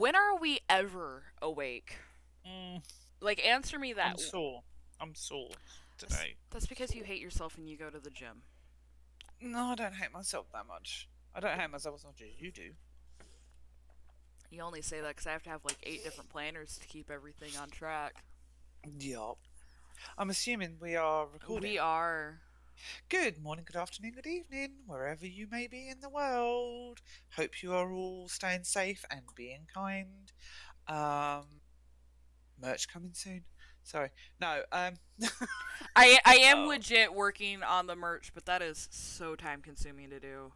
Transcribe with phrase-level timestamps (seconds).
[0.00, 1.96] When are we ever awake?
[2.48, 2.80] Mm,
[3.20, 4.12] Like, answer me that.
[4.12, 4.62] I'm sore.
[4.98, 5.50] I'm sore
[5.98, 6.36] today.
[6.50, 8.40] That's because you hate yourself and you go to the gym.
[9.42, 11.06] No, I don't hate myself that much.
[11.34, 12.70] I don't hate myself as much as you do.
[14.50, 17.10] You only say that because I have to have like eight different planners to keep
[17.10, 18.24] everything on track.
[19.00, 19.36] Yup.
[20.16, 21.72] I'm assuming we are recording.
[21.72, 22.40] We are.
[23.08, 27.00] Good morning, good afternoon, good evening, wherever you may be in the world.
[27.36, 30.32] Hope you are all staying safe and being kind.
[30.88, 31.46] Um,
[32.60, 33.44] merch coming soon.
[33.82, 34.62] Sorry, no.
[34.72, 34.94] Um,
[35.96, 36.68] I I am Oh.
[36.68, 40.52] legit working on the merch, but that is so time consuming to do.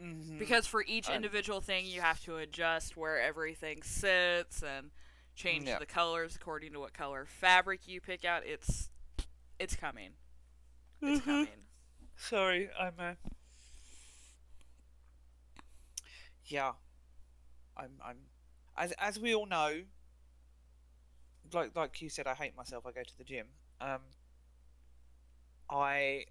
[0.00, 0.38] mhm.
[0.38, 4.90] Because for each individual thing, you have to adjust where everything sits and
[5.34, 5.78] change Yeah.
[5.78, 8.44] the colors according to what color fabric you pick out.
[8.46, 8.90] It's
[9.58, 10.12] it's coming.
[11.02, 11.24] It's Mhm.
[11.24, 11.66] coming.
[12.16, 12.94] Sorry, I'm.
[12.98, 13.14] Uh...
[16.44, 16.72] Yeah,
[17.76, 17.92] I'm.
[18.04, 18.16] I'm.
[18.76, 19.82] As as we all know,
[21.52, 22.86] like like you said, I hate myself.
[22.86, 23.46] I go to the gym.
[23.80, 24.00] Um.
[25.70, 26.26] I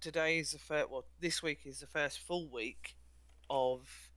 [0.00, 0.90] today is the first.
[0.90, 2.96] Well, this week is the first full week
[3.50, 4.10] of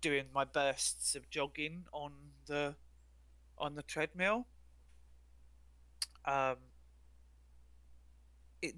[0.00, 2.12] doing my bursts of jogging on
[2.46, 2.76] the
[3.58, 4.46] on the treadmill.
[6.24, 6.56] Um.
[8.60, 8.74] It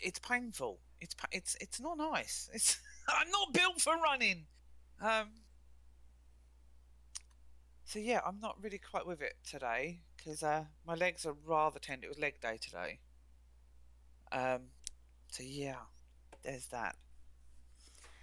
[0.00, 0.80] it's painful.
[1.00, 2.48] It's it's it's not nice.
[2.54, 4.46] It's I'm not built for running.
[5.00, 5.28] Um.
[7.84, 11.78] So yeah, I'm not really quite with it today because uh, my legs are rather
[11.78, 12.06] tender.
[12.06, 12.98] It was leg day today.
[14.32, 14.68] Um.
[15.28, 15.86] So yeah,
[16.42, 16.96] there's that.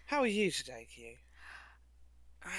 [0.08, 1.16] How are you today, Q?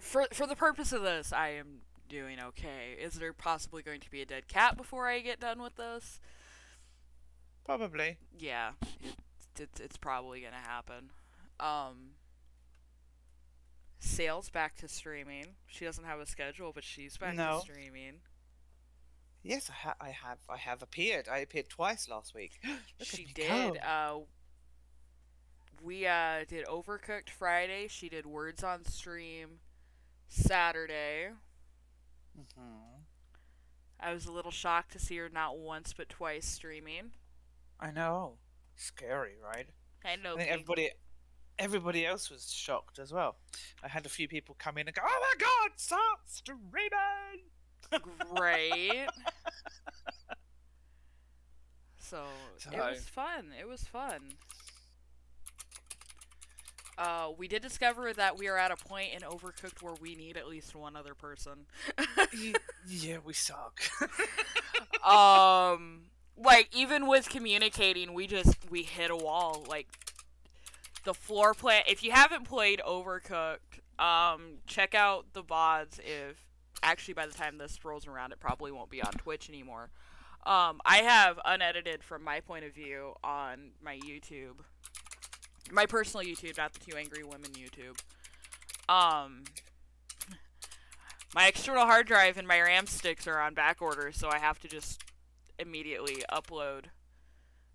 [0.00, 2.96] For for the purpose of this, I am doing okay.
[3.00, 6.20] Is there possibly going to be a dead cat before I get done with this?
[7.68, 8.16] Probably.
[8.38, 8.70] Yeah,
[9.04, 11.10] it's it's, it's probably gonna happen.
[11.60, 12.12] Um,
[13.98, 15.44] Sail's back to streaming.
[15.66, 17.56] She doesn't have a schedule, but she's back No.
[17.58, 18.20] to streaming.
[19.42, 20.38] Yes, I, ha- I have.
[20.48, 21.28] I have appeared.
[21.28, 22.58] I appeared twice last week.
[23.02, 23.76] She did.
[23.78, 24.20] Uh,
[25.82, 27.86] we uh did Overcooked Friday.
[27.88, 29.60] She did Words on Stream
[30.28, 31.28] Saturday.
[32.40, 33.02] Mhm.
[34.00, 37.10] I was a little shocked to see her not once but twice streaming.
[37.80, 38.38] I know.
[38.76, 39.66] Scary, right?
[40.04, 40.34] I know.
[40.34, 40.90] I think people- everybody,
[41.58, 43.36] everybody else was shocked as well.
[43.82, 47.50] I had a few people come in and go, "Oh my god, stop streaming!"
[48.34, 49.08] great.
[52.00, 52.24] So,
[52.72, 53.52] it was fun.
[53.60, 54.32] It was fun.
[56.96, 60.38] Uh, we did discover that we are at a point in Overcooked where we need
[60.38, 61.66] at least one other person.
[62.88, 63.82] Yeah, we suck.
[65.06, 66.04] um,
[66.42, 69.64] like even with communicating, we just we hit a wall.
[69.68, 69.88] Like
[71.04, 71.82] the floor plan.
[71.88, 75.98] If you haven't played Overcooked, um, check out the VODs.
[76.00, 76.36] If
[76.82, 79.90] actually by the time this rolls around, it probably won't be on Twitch anymore.
[80.46, 84.60] Um, I have unedited from my point of view on my YouTube,
[85.70, 87.98] my personal YouTube, not the Two Angry Women YouTube.
[88.88, 89.44] Um,
[91.34, 94.58] my external hard drive and my RAM sticks are on back order, so I have
[94.60, 95.04] to just
[95.58, 96.86] immediately upload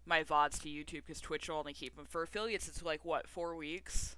[0.06, 2.68] my VODs to YouTube because Twitch will only keep them for affiliates.
[2.68, 4.16] It's like what four weeks?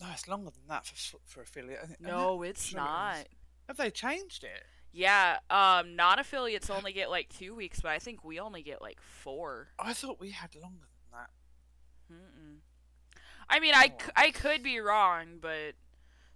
[0.00, 1.80] no, it's longer than that for for affiliate.
[1.82, 3.26] I No, it's sure it not.
[3.68, 4.64] Have they changed it?
[4.92, 9.00] Yeah, um, non-affiliates only get like two weeks, but I think we only get like
[9.00, 9.68] four.
[9.78, 11.30] I thought we had longer than that.
[12.14, 12.56] Mm-mm.
[13.48, 14.04] I mean, I, Oh.
[14.04, 15.74] c- I could be wrong, but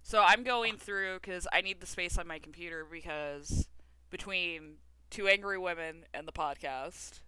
[0.03, 3.67] so I'm going through because I need the space on my computer because
[4.09, 4.77] between
[5.11, 7.19] two angry women and the podcast,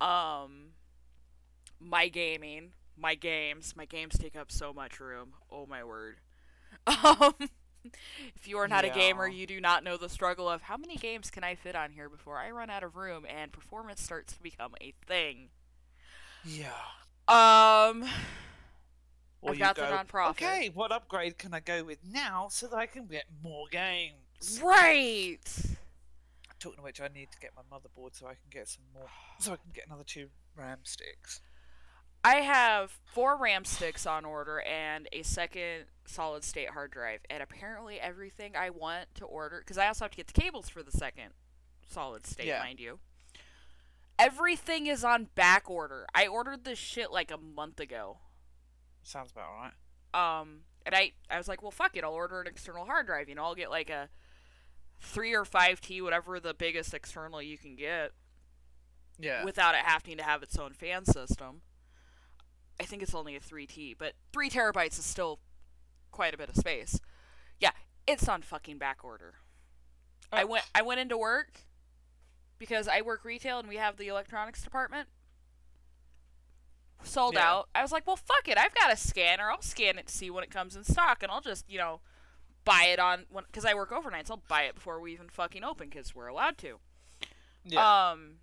[0.00, 0.74] um,
[1.80, 5.32] my gaming, my games, my games take up so much room.
[5.50, 6.16] Oh my word.
[6.86, 7.34] Um,
[8.34, 10.96] if you are not a gamer, you do not know the struggle of how many
[10.96, 14.32] games can I fit on here before I run out of room and performance starts
[14.34, 15.48] to become a thing.
[16.44, 16.70] Yeah.
[17.28, 18.04] Um.
[19.40, 20.30] Or I've got the go, nonprofit.
[20.30, 24.60] Okay, what upgrade can I go with now so that I can get more games?
[24.62, 25.38] Right.
[26.62, 29.08] Talking of which, I need to get my motherboard so I can get some more.
[29.40, 31.40] So I can get another two RAM sticks.
[32.24, 37.42] I have four RAM sticks on order and a second solid state hard drive, and
[37.42, 40.84] apparently everything I want to order because I also have to get the cables for
[40.84, 41.30] the second
[41.88, 42.60] solid state, Yeah.
[42.60, 43.00] mind you.
[44.18, 46.06] Everything is on back order.
[46.14, 48.18] I ordered this shit like a month ago.
[49.02, 49.48] Sounds about
[50.14, 50.40] right.
[50.40, 53.28] Um, and I, I was like, well, fuck it, I'll order an external hard drive.
[53.28, 54.08] You know, I'll get like a
[55.02, 58.12] three or five T, whatever the biggest external you can get.
[59.18, 59.44] Yeah.
[59.44, 61.60] without it having to have its own fan system.
[62.80, 65.38] I think it's only a 3T, but 3 terabytes is still
[66.10, 66.98] quite a bit of space.
[67.60, 67.70] Yeah,
[68.06, 69.34] It's on fucking back order.
[70.32, 70.46] I Oh.
[70.46, 71.60] went I went into work
[72.58, 75.08] because I work retail and we have the electronics department.
[77.04, 77.48] Sold Yeah.
[77.48, 77.68] out.
[77.74, 78.56] I was like, well, fuck it.
[78.58, 79.50] I've got a scanner.
[79.50, 82.00] I'll scan it to see when it comes in stock, and I'll just, you know,
[82.64, 84.28] buy it on when because I work overnights.
[84.28, 86.78] So I'll buy it before we even fucking open because we're allowed to.
[87.64, 88.10] Yeah.
[88.12, 88.34] Um,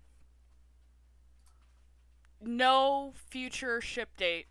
[2.40, 4.46] no future ship date,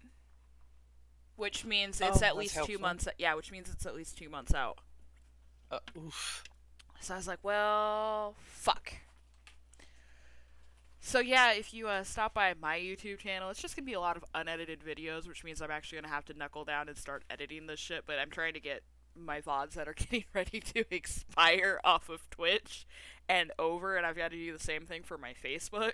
[1.35, 2.79] which means it's Oh, at least two helpful.
[2.81, 3.07] months.
[3.17, 4.79] Yeah, which means it's at least two months out.
[5.71, 6.43] Uh, oof.
[7.01, 8.93] So I was like, well, fuck.
[11.01, 13.99] So yeah, if you uh, stop by my YouTube channel, it's just gonna be a
[14.01, 17.23] lot of unedited videos, which means I'm actually gonna have to knuckle down and start
[17.29, 18.03] editing this shit.
[18.05, 18.83] But I'm trying to get
[19.15, 22.85] my vods that are getting ready to expire off of Twitch
[23.27, 25.93] and over, and I've got to do the same thing for my Facebook.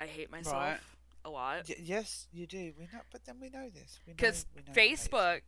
[0.00, 0.80] I hate myself Right.
[1.24, 2.72] a lot Y- yes, you do.
[2.78, 4.00] We know, but then we know this.
[4.06, 4.98] Because we know you hate it.
[4.98, 5.40] Facebook,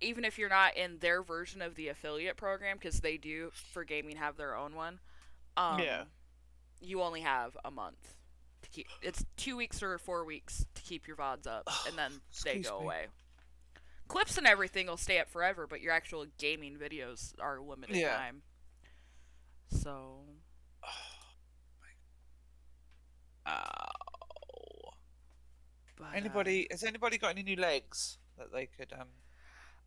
[0.00, 3.84] even if you're not in their version of the affiliate program, because they do for
[3.84, 4.98] gaming have their own one.
[5.56, 6.04] Um, Yeah.
[6.80, 8.14] You only have a month
[8.62, 8.88] to keep.
[9.02, 12.10] It's two weeks or four weeks to keep your vods up, and then
[12.44, 12.84] they Excuse go me.
[12.86, 13.06] away.
[14.12, 18.14] Clips and everything will stay up forever, but your actual gaming videos are limited Yeah.
[18.14, 18.42] time.
[19.70, 20.24] So
[23.48, 24.92] Ow.
[25.96, 26.66] but, uh, Anybody?
[26.70, 29.08] Has anybody got any new legs that they could um?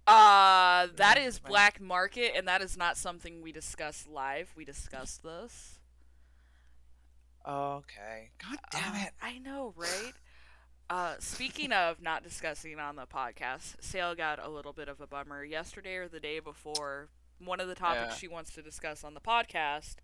[0.07, 4.53] Uh, that is is black market, and that is not something we discuss live.
[4.55, 5.77] We discussed this.
[7.47, 8.31] Okay.
[8.41, 9.13] God damn Uh, it.
[9.21, 10.13] I know, right?
[10.89, 15.07] Uh, speaking of not discussing on the podcast, Sail got a little bit of a
[15.07, 17.09] bummer yesterday or the day before.
[17.39, 18.15] One of the topics Yeah.
[18.17, 19.95] she wants to discuss on the podcast.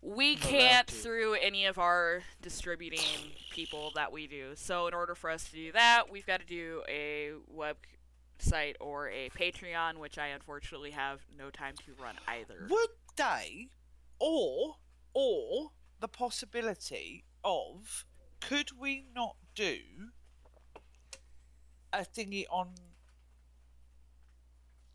[0.00, 4.56] We can't through any of our distributing people that we do.
[4.56, 9.08] So in order for us to do that, we've got to do a website or
[9.10, 12.66] a Patreon, which I unfortunately have no time to run either.
[12.68, 13.68] Would they,
[14.18, 14.76] or
[15.14, 15.70] or
[16.00, 18.04] the possibility of,
[18.40, 19.78] could we not do
[21.92, 22.74] a thingy on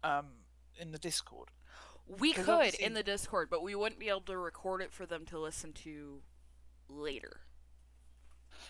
[0.04, 0.28] um
[0.80, 1.50] in the Discord?
[2.08, 5.06] We could obviously- in the Discord, but we wouldn't be able to record it for
[5.06, 6.22] them to listen to
[6.88, 7.42] later.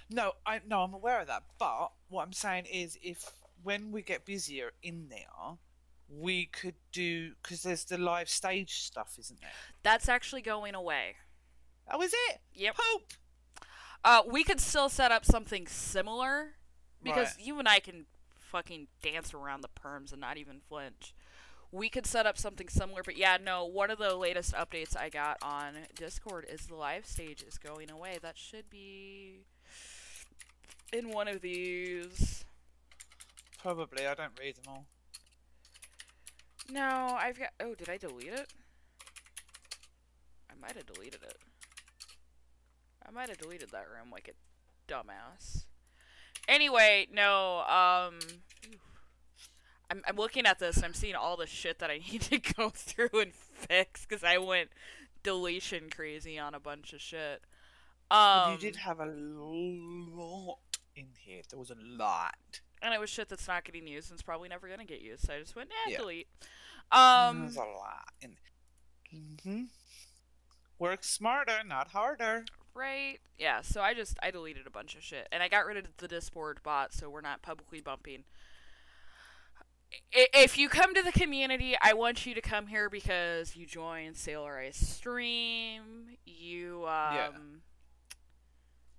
[0.10, 1.44] No, I no, I'm aware of that.
[1.60, 3.31] But what I'm saying is, if
[3.63, 5.57] when we get busier in there,
[6.10, 9.51] we could do because there's the live stage stuff, isn't there?
[9.84, 11.16] That's actually going away.
[11.89, 12.42] Oh, is it?
[12.54, 12.75] Yep.
[12.75, 13.13] Pope.
[14.04, 16.56] Uh, we could still set up something similar
[17.04, 17.46] because Right.
[17.46, 18.06] you and I can
[18.40, 21.14] fucking dance around the perms and not even flinch.
[21.72, 23.66] We could set up something similar, but yeah, no.
[23.66, 27.92] One of the latest updates I got on Discord is the live stage is going
[27.92, 28.18] away.
[28.22, 29.42] That should be
[30.94, 32.46] in one of these.
[33.58, 34.08] Probably.
[34.08, 34.86] I don't read them all.
[36.70, 37.50] No, I've got.
[37.60, 38.54] Oh, did I delete it?
[40.50, 41.38] I might have deleted it.
[43.07, 45.63] I might have deleted that room like a dumbass.
[46.48, 47.59] Anyway, no.
[47.62, 48.19] Um,
[49.89, 52.39] I'm I'm looking at this and I'm seeing all the shit that I need to
[52.39, 54.69] go through and fix because I went
[55.24, 57.42] deletion crazy on a bunch of shit.
[58.09, 60.60] Um, you did have a lot
[60.96, 61.41] in here.
[61.50, 62.36] There was a lot.
[62.82, 65.25] and it was shit that's not getting used and it's probably never gonna get used.
[65.25, 65.98] So I just went, eh, Yeah.
[65.98, 66.27] delete.
[66.91, 68.10] There Um, was a lot.
[68.22, 68.38] In...
[69.12, 69.63] hmm
[70.79, 72.46] Work smarter, not harder.
[72.77, 73.17] Right.
[73.39, 75.86] Yeah, so I just I deleted a bunch of shit and I got rid of
[75.98, 78.24] the Discord bot so we're not publicly bumping.
[80.12, 84.17] If you come to the community, I want you to come here because you joined
[84.17, 87.29] Sailor Ice stream, you um Yeah.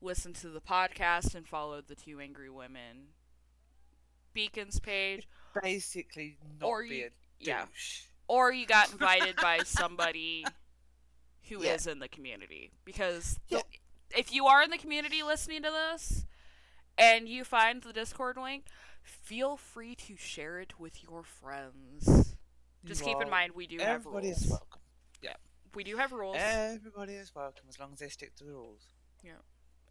[0.00, 3.08] listened to the podcast and followed the two angry women
[4.32, 5.28] beacons page
[5.62, 7.64] Basically, not Or be you- a yeah.
[7.66, 8.02] douche.
[8.28, 10.44] or you got invited by somebody
[11.48, 11.92] who is Yeah.
[11.92, 13.58] in the community because Yeah.
[14.10, 16.26] the- if you are in the community listening to this
[16.96, 18.66] and you find the discord link
[19.02, 22.36] feel free to share it with your friends
[22.84, 24.16] just keep in mind we do have rules.
[24.24, 24.80] Everybody is welcome.
[25.22, 25.36] Yeah.
[25.74, 28.94] We do have rules Everybody is welcome as long as they stick to the rules.
[29.22, 29.32] Yeah.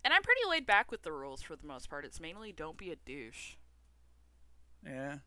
[0.03, 2.77] And i'm pretty laid back with the rules for the most part it's mainly don't
[2.77, 3.55] be a douche
[4.83, 5.19] Yeah.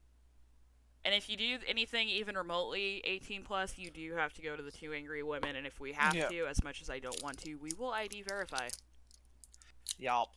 [1.04, 4.62] And if you do anything even remotely 18 plus you do have to go to
[4.62, 6.28] the two angry women and if we have Yeah.
[6.28, 8.69] to as much as i don't want to we will id verify
[9.99, 10.28] Yup.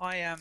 [0.00, 0.40] I um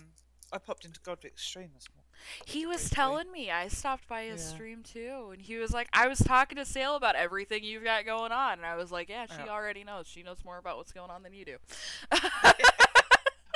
[0.51, 2.05] I popped into Godvic's stream this morning.
[2.45, 2.95] He was Briefly.
[2.95, 4.47] telling me I stopped by his Yeah.
[4.49, 8.05] stream too, and he was like, "I was talking to Sail about everything you've got
[8.05, 9.49] going on," and I was like, "Yeah, she Yeah.
[9.49, 10.07] already knows.
[10.07, 11.57] She knows more about what's going on than you do."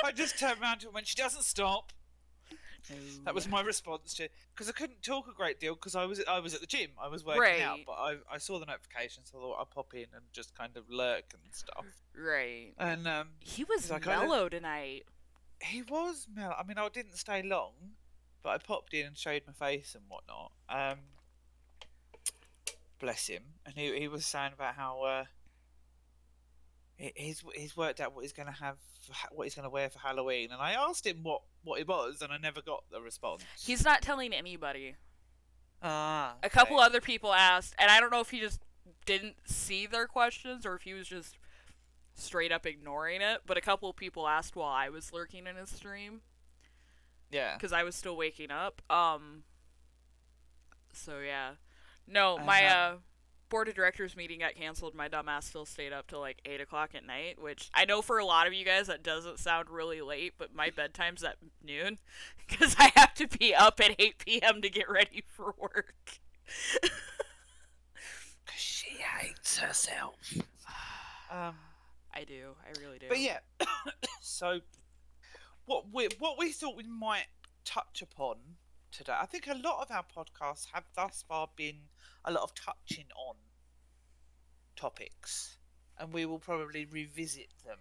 [0.04, 1.92] I just turned around to her when she doesn't stop.
[3.24, 6.22] That was my response to because I couldn't talk a great deal because I was
[6.28, 6.90] I was at the gym.
[7.00, 9.30] I was working out, but I, I saw the notifications.
[9.30, 11.84] So I thought I'd pop in and just kind of lurk and stuff.
[12.16, 12.72] right.
[12.78, 15.04] And um, He was like, mellow tonight.
[15.62, 16.54] he was mel.
[16.58, 17.72] I mean, I didn't stay long,
[18.42, 20.52] but I popped in and showed my face and whatnot.
[20.68, 20.98] Um,
[22.98, 23.42] bless him.
[23.66, 25.24] And he he was saying about how uh,
[26.96, 28.76] he- he's he's worked out what he's going to have,
[29.30, 30.50] what he's going to wear for Halloween.
[30.52, 33.42] And I asked him what what it was, and I never got the response.
[33.58, 34.96] He's not telling anybody.
[35.82, 38.60] ah A couple other people asked, and I don't know if he just
[39.06, 41.38] didn't see their questions or if he was just
[42.14, 43.42] straight up ignoring it.
[43.46, 46.20] But a couple of people asked while I was lurking in his stream
[47.30, 47.54] yeah.
[47.54, 48.82] because I was still waking up.
[48.90, 49.44] Um.
[50.92, 51.52] So yeah,
[52.06, 52.94] no, my uh
[53.52, 54.94] board of directors meeting got canceled.
[54.94, 58.18] My dumbass still stayed up till like eight o'clock at night, which I know for
[58.18, 61.98] a lot of you guys that doesn't sound really late, but my bedtime's at noon
[62.48, 64.62] because I have to be up at eight p.m.
[64.62, 66.18] to get ready for work.
[68.56, 70.32] she hates herself.
[71.30, 71.54] Um.
[72.14, 73.06] I do, I really do.
[73.08, 73.38] But yeah,
[74.20, 74.60] so
[75.64, 77.26] what we what we thought we might
[77.64, 78.36] touch upon
[78.92, 81.76] today, I think a lot of our podcasts have thus far been
[82.24, 83.36] a lot of touching on
[84.76, 85.56] topics,
[85.98, 87.78] and we will probably revisit them.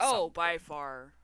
[0.00, 1.14] Oh, by far.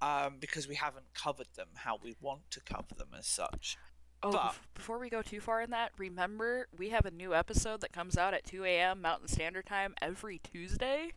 [0.00, 3.76] um, because we haven't covered them how we want to cover them as such.
[4.22, 7.80] Oh, But- before we go too far in that, remember we have a new episode
[7.82, 9.00] that comes out at 2 a.m.
[9.00, 11.12] Mountain Standard Time every Tuesday.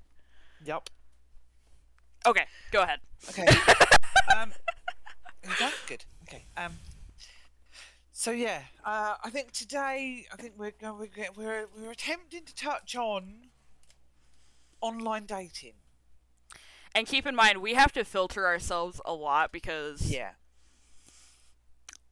[0.64, 0.90] Yep.
[2.28, 3.00] Okay, go ahead.
[3.30, 3.46] Okay.
[4.36, 4.52] um?
[5.88, 6.06] Good.
[6.24, 6.46] Okay.
[6.58, 6.74] Um.
[8.18, 12.56] So yeah, uh, I think today I think we're going we're, we're we're attempting to
[12.56, 13.48] touch on
[14.80, 15.74] online dating.
[16.96, 20.32] And keep in mind, we have to filter ourselves a lot because Yeah.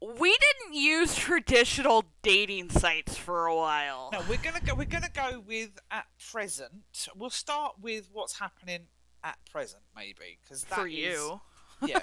[0.02, 4.10] we didn't use traditional dating sites for a while.
[4.12, 4.76] No, we're gonna go.
[4.76, 6.84] We're gonna go with at present.
[7.16, 8.88] We'll start with what's happening
[9.24, 11.40] at present, maybe, because for you.
[11.86, 12.00] Yeah.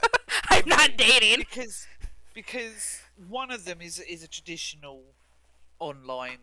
[0.50, 1.38] I'm not dating.
[1.38, 1.87] because
[2.34, 5.02] because one of them is is a traditional
[5.78, 6.38] online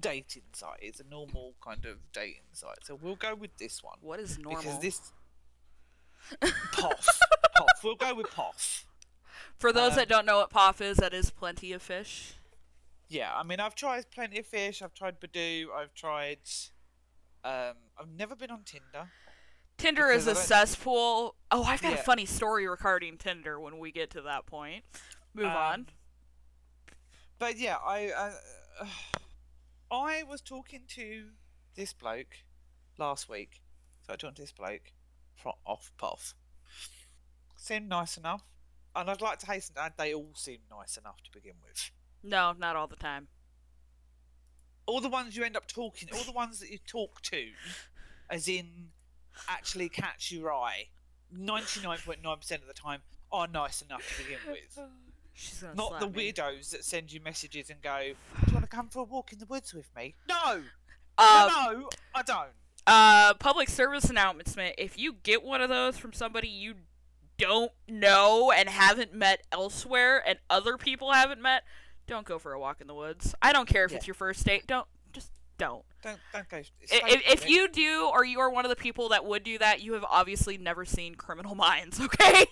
[0.00, 0.78] dating site.
[0.80, 2.78] It's a normal kind of dating site.
[2.84, 4.62] So we'll go with this one What is normal?
[4.62, 5.12] because this
[6.72, 7.06] Poff.
[7.56, 7.84] Poff.
[7.84, 8.86] We'll go with Poff.
[9.58, 12.34] For those um, that don't know what POF is, that is plenty of fish.
[13.08, 14.82] Yeah, I mean I've tried plenty of fish.
[14.82, 15.66] I've tried Badoo.
[15.76, 16.38] I've tried.
[17.44, 19.10] Um, I've never been on Tinder.
[19.82, 21.34] Tinder is a cesspool.
[21.50, 24.84] Oh, I've got a funny story regarding Tinder when we get to that point.
[25.34, 25.86] Move Um, on.
[27.40, 28.10] But yeah, I
[28.80, 28.86] uh,
[29.90, 31.30] I was talking to
[31.74, 32.36] this bloke
[32.96, 33.60] last week.
[34.06, 34.92] So I talked to this bloke
[35.34, 36.34] from off Puff.
[37.56, 38.42] Seemed nice enough,
[38.94, 41.90] and I'd like to hasten to add they all seem nice enough to begin with.
[42.22, 43.26] No, not all the time.
[44.86, 47.48] All the ones you end up talking, all the ones that you talk to,
[48.30, 48.90] as in
[49.48, 50.88] actually catch your eye,
[51.30, 54.78] ninety nine point nine percent of the time are nice enough to begin with.
[55.34, 56.30] She's gonna Not the me.
[56.32, 59.32] weirdos that send you messages and go, "Do you want to come for a walk
[59.32, 60.62] in the woods with me?" No,
[61.16, 62.50] Uh, no, I don't.
[62.86, 64.74] uh, public service announcement.
[64.76, 66.74] If you get one of those from somebody you
[67.38, 71.64] don't know and haven't met elsewhere, and other people haven't met,
[72.06, 73.34] don't go for a walk in the woods.
[73.40, 73.96] I don't care if Yeah.
[73.98, 74.66] it's your first date.
[74.66, 75.01] Don't just
[75.62, 75.84] don't.
[76.02, 76.56] Don't don't go.
[76.58, 76.70] If,
[77.34, 79.92] if you do, or you are one of the people that would do that, you
[79.92, 82.00] have obviously never seen Criminal Minds.
[82.00, 82.46] Okay.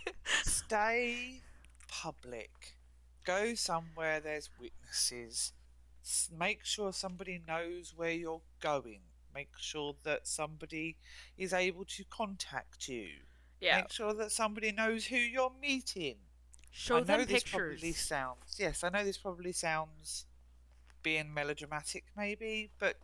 [0.44, 1.40] stay
[1.88, 2.76] public,
[3.24, 5.52] go somewhere there's witnesses.
[6.36, 9.00] Make sure somebody knows where you're going.
[9.34, 10.96] Make sure that somebody
[11.36, 13.08] is able to contact you.
[13.60, 13.82] yeah.
[13.82, 16.16] Make sure that somebody knows who you're meeting.
[16.70, 17.80] Show I know them this pictures.
[17.80, 20.26] probably sounds yes, I know this probably sounds
[21.02, 22.96] being melodramatic maybe, but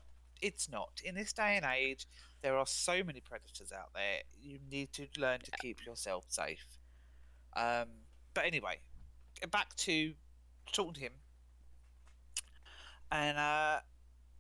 [0.42, 1.00] it's not.
[1.04, 2.06] In this day and age,
[2.42, 4.20] there are so many predators out there.
[4.40, 6.66] You need to learn to keep yourself safe.
[7.56, 7.88] Um,
[8.34, 8.80] but anyway,
[9.50, 10.12] back to
[10.72, 11.12] talking to him,
[13.10, 13.78] and uh,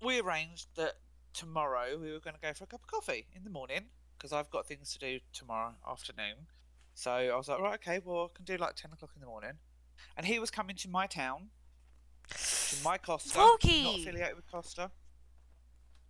[0.04, 0.94] we arranged that
[1.32, 3.86] tomorrow we were going to go for a cup of coffee in the morning
[4.16, 6.46] because I've got things to do tomorrow afternoon.
[6.94, 9.26] So I was like, right, okay, well, I can do like 10 o'clock in the
[9.26, 9.52] morning.
[10.16, 11.50] And he was coming to my town,
[12.84, 13.38] my Costa.
[13.38, 14.90] Not affiliated with Costa.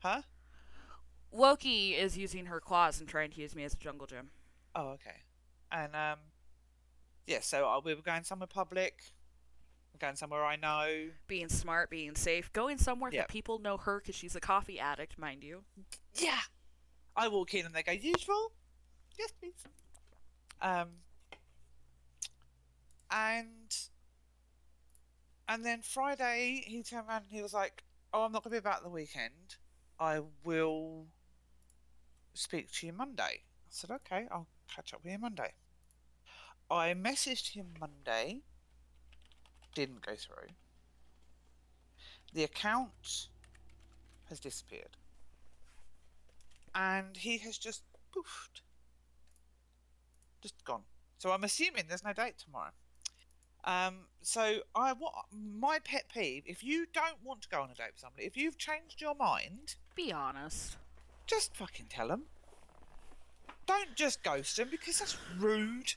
[0.00, 0.23] Huh?
[1.32, 4.30] Loki is using her claws and trying to use me as a jungle gym.
[4.75, 5.23] Oh, okay.
[5.70, 6.18] And, um,
[7.26, 9.02] yeah, so uh, we were going somewhere public.
[9.92, 11.08] We're going somewhere I know.
[11.26, 13.28] Being smart, being safe, going somewhere Yep.
[13.28, 15.64] that people know her because she's a coffee addict, mind you.
[16.14, 16.40] Yeah.
[17.16, 18.52] I walk in and they go, usual?
[19.18, 19.64] Yes, please.
[20.61, 20.88] Um,
[23.11, 23.76] and
[25.48, 28.60] and then Friday he turned around and he was like, "Oh, I'm not going to
[28.60, 29.56] be back the weekend.
[29.98, 31.06] I will
[32.34, 35.54] speak to you Monday." I said, "Okay, I'll catch up with you Monday."
[36.70, 38.42] I messaged him Monday.
[39.74, 40.54] Didn't go through.
[42.32, 43.28] The account
[44.28, 44.96] has disappeared.
[46.74, 47.82] And he has just
[48.14, 48.62] poofed.
[50.42, 50.82] Just gone.
[51.18, 52.72] So I'm assuming there's no date tomorrow.
[53.66, 57.75] Um, so I what my pet peeve, if you don't want to go on a
[57.75, 60.76] date with somebody, if you've changed your mind, Be honest.
[61.26, 62.25] just fucking tell them.
[63.66, 65.94] Don't just ghost them because that's rude.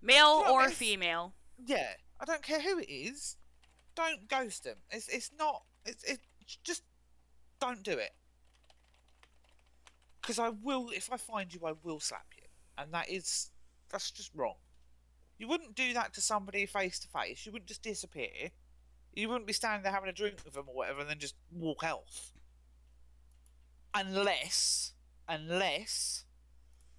[0.00, 1.34] Male Yeah, or it's- female.
[1.66, 3.36] Yeah, I don't care who it is.
[3.96, 4.76] Don't ghost them.
[4.90, 5.64] It's it's not.
[5.84, 6.20] It's it.
[6.62, 6.82] Just
[7.60, 8.12] don't do it.
[10.20, 10.90] Because I will.
[10.90, 12.44] If I find you, I will slap you,
[12.78, 13.50] and that is
[13.90, 14.56] that's just wrong.
[15.38, 17.44] You wouldn't do that to somebody face to face.
[17.44, 18.50] You wouldn't just disappear.
[19.12, 21.34] You wouldn't be standing there having a drink with them or whatever, and then just
[21.52, 22.32] walk off.
[23.94, 24.92] Unless,
[25.28, 26.24] unless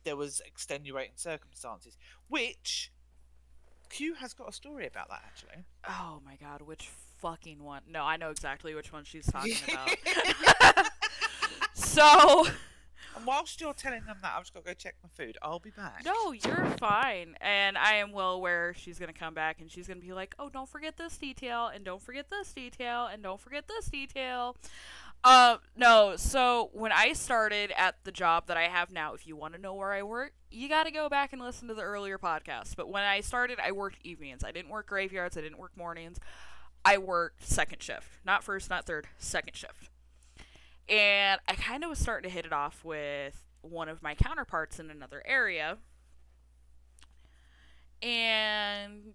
[0.04, 1.98] there was extenuating circumstances,
[2.30, 2.92] which
[3.90, 5.66] Q has got a story about that actually.
[5.88, 6.90] Oh my god, which
[7.22, 7.82] fucking one?
[7.90, 10.88] No, I know exactly which one she's talking about.
[11.74, 12.48] so,
[13.16, 15.38] And whilst you're telling them that, I've just got to go check my food.
[15.42, 16.04] I'll be back.
[16.06, 17.36] no, you're fine.
[17.40, 20.14] And I am well aware she's going to come back and she's going to be
[20.14, 23.86] like, oh, don't forget this detail, and don't forget this detail, and don't forget this
[23.88, 24.58] detail.
[25.24, 29.36] Uh, no, so when I started at the job that I have now, if you
[29.36, 31.82] want to know where I work, you got to go back and listen to the
[31.82, 32.76] earlier podcasts.
[32.76, 34.44] But when I started, I worked evenings.
[34.44, 36.20] I didn't work graveyards, I didn't work mornings.
[36.84, 38.08] I worked second shift.
[38.24, 39.90] Not first, not third, second shift.
[40.88, 44.80] And I kind of was starting to hit it off with one of my counterparts
[44.80, 45.78] in another area.
[48.02, 49.14] And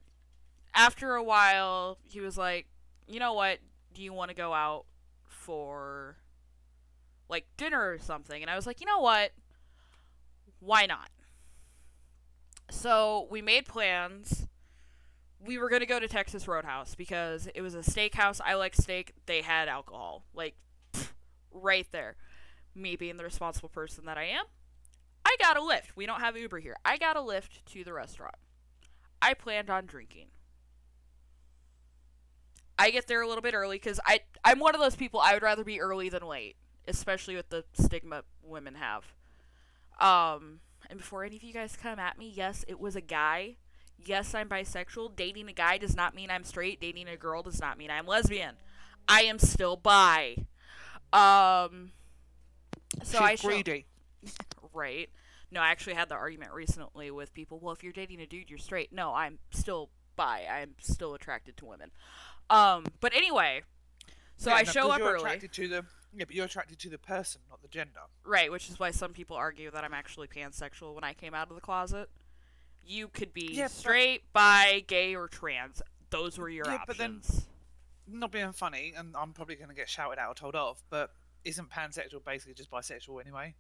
[0.75, 2.67] after a while, he was like,
[3.07, 3.59] you know what?
[3.95, 4.85] Do you want to go out
[5.27, 6.17] for
[7.29, 8.43] like dinner or something?
[8.43, 9.31] And I was like, you know what?
[10.59, 11.11] Why not?
[12.71, 14.47] So we made plans.
[15.45, 18.41] We were going to go to Texas Roadhouse because it was a steakhouse.
[18.45, 19.13] I like steak.
[19.27, 20.25] They had alcohol.
[20.35, 20.55] Like,
[21.53, 22.17] right there.
[22.75, 24.45] Me being the responsible person that I am,
[25.25, 25.97] I got a lift.
[25.97, 26.77] We don't have Uber here.
[26.85, 28.37] I got a lift to the restaurant.
[29.21, 30.29] I planned on drinking.
[32.79, 35.35] I get there a little bit early because I I'm one of those people I
[35.35, 36.57] would rather be early than late,
[36.89, 39.05] especially with the stigma women have.
[40.01, 43.57] Um, and before any of you guys come at me, yes, it was a guy.
[43.99, 45.15] Yes, I'm bisexual.
[45.15, 46.81] Dating a guy does not mean I'm straight.
[46.81, 48.55] Dating a girl does not mean I'm lesbian.
[49.07, 50.37] I am still bi.
[51.13, 51.93] Um,
[53.03, 53.87] so She's I show- greedy.
[54.75, 55.09] right.
[55.53, 57.59] No, I actually had the argument recently with people.
[57.61, 58.93] Well, if you're dating a dude, you're straight.
[58.93, 60.45] No, I'm still bi.
[60.51, 61.91] I'm still attracted to women.
[62.49, 63.63] Um, but anyway,
[64.37, 66.79] so Yeah, I no, show up you're early, Attracted to the yeah, but you're attracted
[66.81, 68.01] to the person, not the gender.
[68.25, 68.51] right?
[68.51, 71.55] Which is why some people argue that I'm actually pansexual when I came out of
[71.55, 72.09] the closet.
[72.85, 75.83] You could be Yeah, but- straight, bi, gay, or trans.
[76.11, 77.47] Those were your Yeah, but then- options.
[78.13, 81.11] Not being funny, and I'm probably going to get shouted at or told off, but
[81.45, 83.55] isn't pansexual basically just bisexual anyway?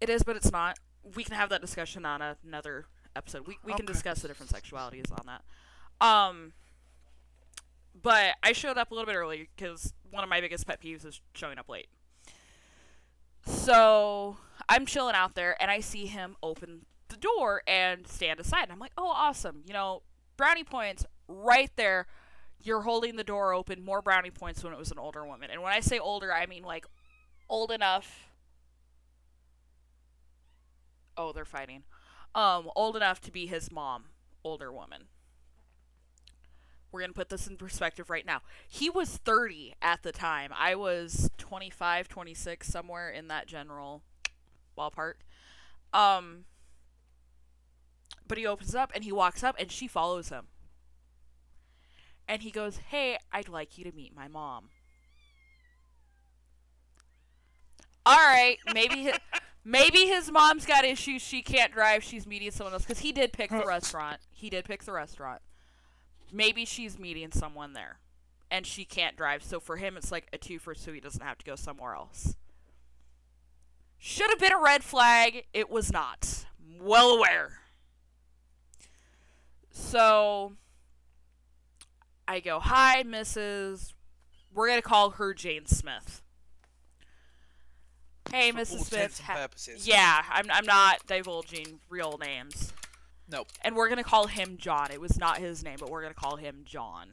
[0.00, 0.78] It is, but it's not.
[1.16, 3.46] We can have that discussion on another episode.
[3.46, 6.06] We we can discuss the different sexualities on that.
[6.06, 6.52] Um,
[8.00, 11.04] but I showed up a little bit early because one of my biggest pet peeves
[11.04, 11.88] is showing up late.
[13.44, 14.36] So
[14.68, 18.64] I'm chilling out there, and I see him open the door and stand aside.
[18.64, 19.62] And I'm like, "Oh, awesome!
[19.66, 20.02] You know,
[20.36, 22.06] brownie points right there."
[22.62, 23.84] You're holding the door open.
[23.84, 25.50] More brownie points when it was an older woman.
[25.50, 26.86] And when I say older, I mean like
[27.48, 28.28] old enough.
[31.16, 31.84] Oh they're fighting.
[32.34, 34.04] Um old enough to be his mom
[34.44, 35.04] older woman.
[36.90, 38.40] We're gonna put this in perspective right now.
[38.66, 40.52] He was 30 at the time.
[40.56, 44.02] I was 25 26 somewhere in that general
[44.76, 45.14] ballpark.
[45.92, 46.44] Um
[48.26, 50.48] but he opens up and he walks up and she follows him
[52.28, 54.68] and he goes hey i'd like you to meet my mom.
[58.06, 59.18] All right maybe hi-
[59.64, 61.20] maybe his mom's got issues.
[61.22, 62.02] She can't drive.
[62.02, 62.84] She's meeting someone else.
[62.84, 64.20] Because he did pick the restaurant.
[64.30, 65.42] He did pick the restaurant.
[66.32, 67.98] Maybe she's meeting someone there
[68.50, 69.42] and she can't drive.
[69.42, 72.34] So for him it's like a twofer so he doesn't have to go somewhere else.
[73.98, 75.44] Should have been a red flag.
[75.52, 76.46] It was not.
[76.80, 77.60] Well aware.
[79.70, 80.52] So
[82.28, 83.94] i go hi mrs
[84.54, 86.22] we're gonna call her jane smith
[88.30, 89.88] hey For mrs smith ha- purposes.
[89.88, 92.72] yeah I'm, I'm not divulging real names
[93.30, 93.48] Nope.
[93.62, 94.90] and we're gonna call him John.
[94.90, 97.08] It was not his name, but we're gonna call him John.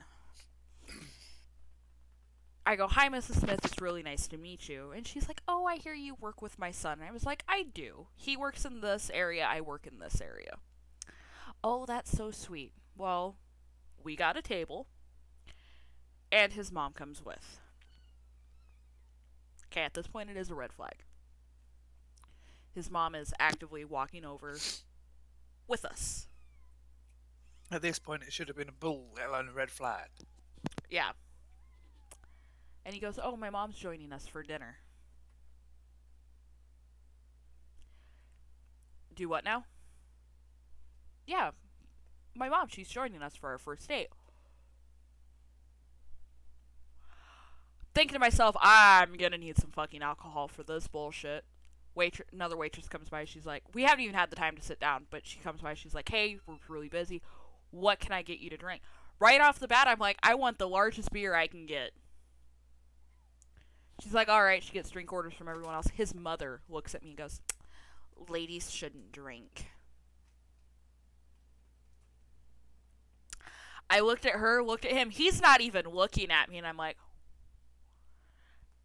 [2.66, 3.42] I go, Hi, Mrs.
[3.42, 4.92] Smith, it's really nice to meet you.
[4.96, 7.00] And she's like, Oh, I hear you work with my son.
[7.00, 8.08] And I was like, I do.
[8.16, 10.56] He works in this area, I work in this area.
[11.64, 12.72] Oh, that's so sweet.
[12.98, 13.36] Well,
[14.04, 14.88] we got a table,
[16.32, 17.60] and his mom comes with.
[19.72, 21.04] Okay, at this point, it is a red flag.
[22.74, 24.58] His mom is actively walking over
[25.68, 26.28] with us.
[27.72, 30.10] At this point, it should have been a bull, let alone a red flag.
[30.90, 31.12] Yeah.
[32.86, 34.78] And he goes, Oh, my mom's joining us for dinner.
[39.16, 39.66] Do what now?
[41.26, 41.52] Yeah.
[42.36, 44.10] My mom, she's joining us for our first date.
[47.96, 51.46] Thinking to myself, I'm gonna need some fucking alcohol for this bullshit.
[51.96, 53.24] Waitress, another waitress comes by.
[53.24, 55.76] She's like, we haven't even had the time to sit down, but she comes by.
[55.76, 57.22] She's like, hey, we're really busy.
[57.72, 58.82] What can I get you to drink?
[59.18, 61.92] Right off the bat, I'm like, I want the largest beer I can get.
[64.04, 64.62] She's like, all right.
[64.62, 65.88] She gets drink orders from everyone else.
[65.94, 67.40] His mother looks at me and goes,
[68.28, 69.68] ladies shouldn't drink.
[73.90, 75.12] I looked at her, looked at him.
[75.12, 76.98] He's not even looking at me, and I'm like,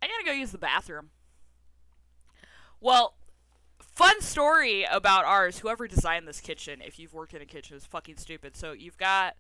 [0.03, 1.11] I gotta go use the bathroom.
[2.81, 3.15] Well,
[3.79, 5.59] fun story about ours.
[5.59, 8.57] Whoever designed this kitchen, if you've worked in a kitchen, is fucking stupid.
[8.57, 9.37] So you've got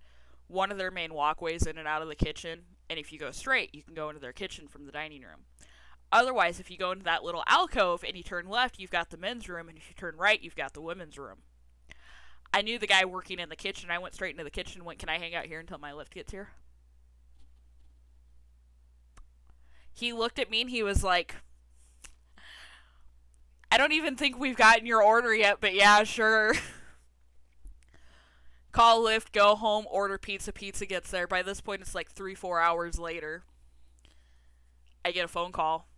[0.47, 3.31] one of their main walkways in and out of the kitchen, and if you go
[3.31, 5.45] straight, you can go into their kitchen from the dining room.
[6.13, 9.17] Otherwise, if you go into that little alcove and you turn left, you've got the
[9.17, 11.39] men's room, and if you turn right, you've got the women's room.
[12.53, 13.91] I knew the guy working in the kitchen.
[13.91, 14.81] I went straight into the kitchen.
[14.81, 16.49] And went, can I hang out here until my lift gets here?
[20.01, 21.37] He looked at me and he was like,
[23.71, 26.55] I don't even think we've gotten your order yet, but yeah, sure.
[28.73, 30.53] Call Lyft, go home, order pizza.
[30.53, 31.27] Pizza gets there.
[31.27, 33.43] By this point, it's like three, four hours later.
[35.05, 35.89] I get a phone call.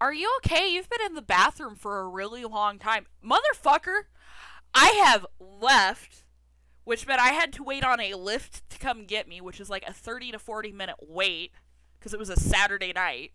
[0.00, 0.72] Are you okay?
[0.72, 3.06] You've been in the bathroom for a really long time.
[3.24, 4.02] Motherfucker,
[4.74, 6.24] I have left,
[6.84, 9.68] which meant I had to wait on a lift to come get me, which is
[9.68, 11.52] like a 30 to 40 minute wait
[11.98, 13.32] because it was a Saturday night.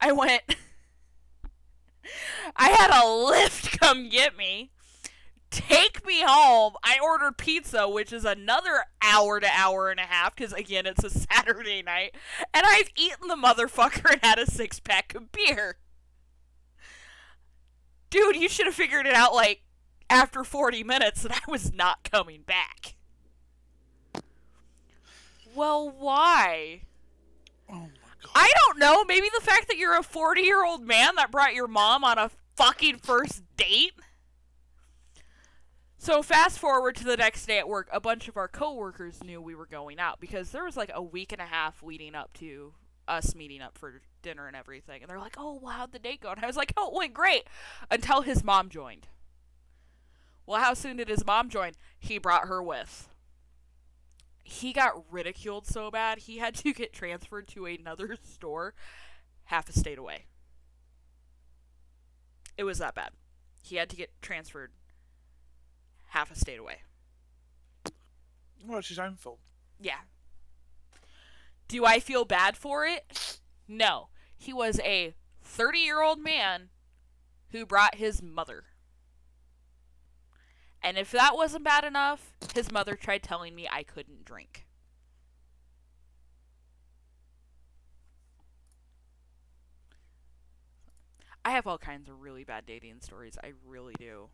[0.00, 0.42] I went.
[2.56, 4.70] I had a lift come get me,
[5.50, 6.74] take me home.
[6.82, 11.04] I ordered pizza, which is another hour to hour and a half because, again, it's
[11.04, 12.14] a Saturday night.
[12.54, 15.76] And I've eaten the motherfucker and had a six pack of beer.
[18.10, 19.62] Dude, you should have figured it out like
[20.08, 22.94] after 40 minutes that I was not coming back.
[25.54, 26.82] Well, why?
[28.22, 28.32] God.
[28.34, 29.04] I don't know.
[29.04, 32.18] Maybe the fact that you're a 40 year old man that brought your mom on
[32.18, 33.92] a fucking first date?
[36.00, 39.40] So, fast forward to the next day at work, a bunch of our coworkers knew
[39.40, 42.32] we were going out because there was like a week and a half leading up
[42.34, 42.74] to
[43.08, 45.02] us meeting up for dinner and everything.
[45.02, 46.30] And they're like, oh, well, how'd the date go?
[46.30, 47.44] And I was like, oh, it went great
[47.90, 49.08] until his mom joined.
[50.46, 51.72] Well, how soon did his mom join?
[51.98, 53.08] He brought her with.
[54.48, 58.72] He got ridiculed so bad, he had to get transferred to another store
[59.44, 60.24] half a state away.
[62.56, 63.10] It was that bad.
[63.62, 64.72] He had to get transferred
[66.06, 66.78] half a state away.
[68.66, 69.38] Well, it's his own fault.
[69.78, 70.00] Yeah.
[71.68, 73.40] Do I feel bad for it?
[73.68, 74.08] No.
[74.34, 76.70] He was a 30 year old man
[77.50, 78.64] who brought his mother.
[80.82, 84.66] And if that wasn't bad enough, his mother tried telling me I couldn't drink.
[91.44, 93.38] I have all kinds of really bad dating stories.
[93.42, 94.28] I really do.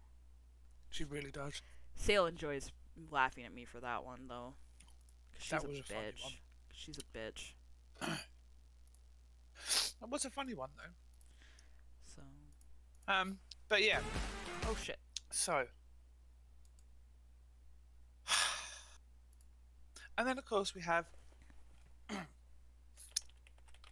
[0.91, 1.63] She really does.
[1.95, 2.73] Sail enjoys
[3.11, 4.55] laughing at me for that one, though.
[5.39, 6.23] She's That a was a funny bitch.
[6.23, 6.33] one.
[6.73, 7.53] She's a bitch.
[10.01, 10.93] That was a funny one though.
[12.05, 12.23] So.
[13.11, 13.39] Um,
[13.71, 14.01] but yeah.
[14.67, 14.99] Oh shit.
[15.31, 15.65] So.
[20.17, 21.07] And then of course we have.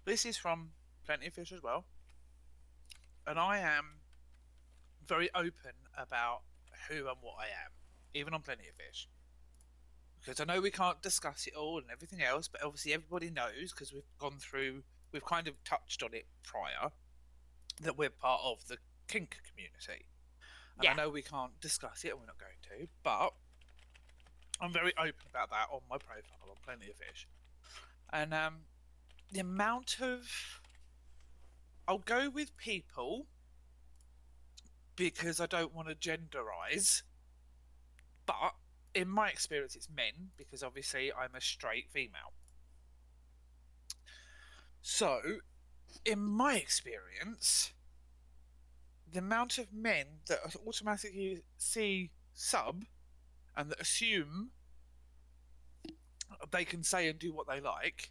[0.05, 0.71] this is from
[1.05, 1.85] Plenty of Fish as well.
[3.27, 4.01] And I am
[5.07, 6.43] very open about
[6.89, 7.73] who and what I am,
[8.15, 9.09] even on Plenty of Fish.
[10.21, 13.73] Because I know we can't discuss it all and everything else, but obviously everybody knows
[13.73, 14.83] because we've gone through,
[15.13, 16.91] we've kind of touched on it prior,
[17.81, 20.07] that we're part of the kink community.
[20.77, 20.93] And Yeah.
[20.93, 23.35] I know we can't discuss it, and we're not going to, but
[24.63, 27.27] I'm very open about that on my profile on Plenty of Fish.
[28.13, 28.59] And um,
[29.33, 30.61] the amount of.
[31.89, 33.27] I'll go with people
[34.95, 37.03] because I don't want to genderize,
[38.25, 38.55] but
[38.95, 42.35] in my experience, it's men because obviously I'm a straight female.
[44.81, 45.21] So,
[46.05, 47.73] in my experience,
[49.11, 52.85] the amount of men that automatically see sub
[53.57, 54.51] and that assume
[56.51, 58.11] they can say and do what they like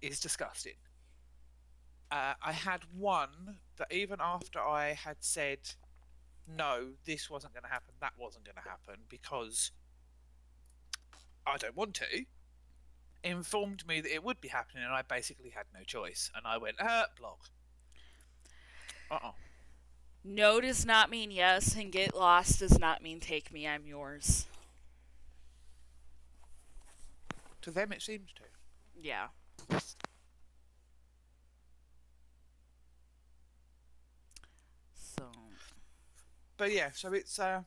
[0.00, 0.74] is disgusting.
[2.10, 5.58] Uh, I had one that even after I had said,
[6.46, 9.70] no, this wasn't going to happen, that wasn't going to happen because
[11.46, 12.24] I don't want to,
[13.24, 16.30] informed me that it would be happening, and I basically had no choice.
[16.36, 17.48] And I went, uh, block.
[19.10, 19.32] Uh uh
[20.24, 24.46] No does not mean yes, and get lost does not mean take me, I'm yours.
[27.62, 28.42] To them, it seems to.
[29.00, 29.28] Yeah.
[34.94, 35.30] So.
[36.56, 37.62] But yeah, so it's uh,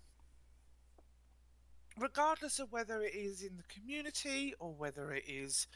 [1.99, 5.67] regardless of whether it is in the community or whether it is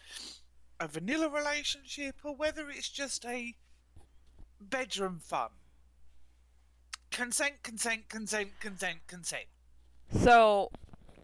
[0.80, 3.56] a vanilla relationship or whether it's just a
[4.60, 5.50] bedroom fun.
[7.12, 9.46] Consent, consent, consent, consent, consent.
[10.22, 10.72] So,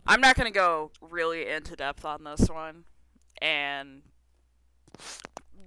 [0.07, 2.83] I'm not going to go really into depth on this one.
[3.41, 4.03] And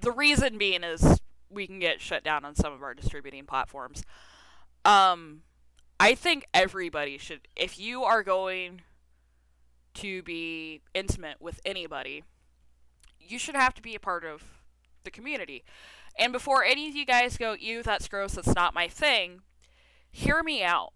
[0.01, 1.21] the reason being is
[1.51, 4.05] we can get shut down on some of our distributing platforms.
[4.85, 5.43] Um,
[5.99, 8.83] I think everybody should, if you are going
[9.95, 12.23] to be intimate with anybody,
[13.19, 14.45] you should have to be a part of
[15.03, 15.65] the community.
[16.17, 19.41] And before any of you guys go, ew, that's gross, that's not my thing,
[20.11, 20.93] hear me out.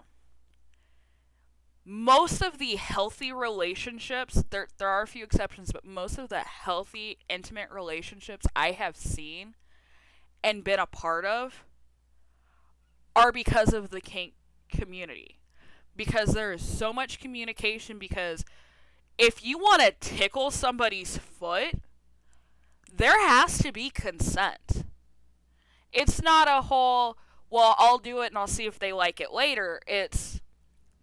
[1.85, 6.41] Most of the healthy relationships, there, there are a few exceptions, but most of the
[6.41, 9.55] healthy, intimate relationships I have seen
[10.45, 11.65] and been a part of
[13.17, 14.35] are because of the kink
[14.69, 15.39] community.
[15.97, 18.45] Because there is so much communication, because
[19.19, 21.75] if you want to tickle somebody's foot,
[22.95, 24.85] there has to be consent.
[25.93, 27.19] It's not a whole,
[27.51, 29.81] well, I'll do it and I'll see if they like it later.
[29.87, 30.41] It's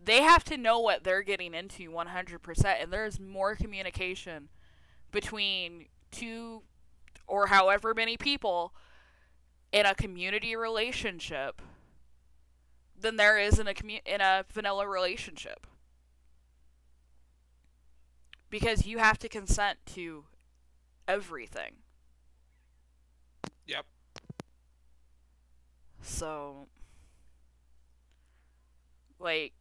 [0.10, 4.50] they have to know what they're getting into 100%, and there's more communication
[5.12, 6.64] between two
[7.28, 8.74] or however many people
[9.72, 11.62] in a community relationship
[13.00, 15.68] than there is in a commu- in a vanilla relationship
[18.50, 20.26] because you have to consent to
[21.08, 21.76] everything.
[23.68, 23.86] Yep.
[26.02, 26.68] So,
[29.20, 29.54] like,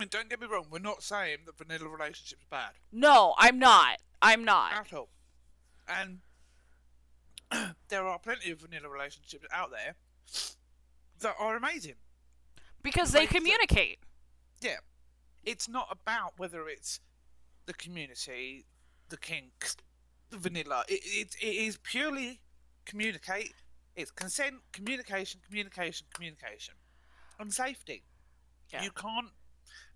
[0.00, 2.70] I mean, don't get me wrong, we're not saying that vanilla relationships are bad.
[2.90, 3.98] no, I'm not.
[4.22, 4.72] I'm not.
[4.72, 5.10] At all.
[5.86, 6.20] And
[7.90, 9.94] there are plenty of vanilla relationships out there
[11.20, 11.96] that are amazing.
[12.82, 13.98] Because they communicate.
[14.62, 14.78] Yeah.
[15.44, 17.00] It's not about whether it's
[17.66, 18.64] the community,
[19.10, 19.76] the kinks,
[20.30, 20.82] the vanilla.
[20.88, 22.40] It, it, it is purely
[22.86, 23.52] communicate.
[23.96, 26.72] It's consent, communication, communication, communication.
[27.38, 28.02] And safety.
[28.72, 28.82] Yeah.
[28.82, 29.28] You can't,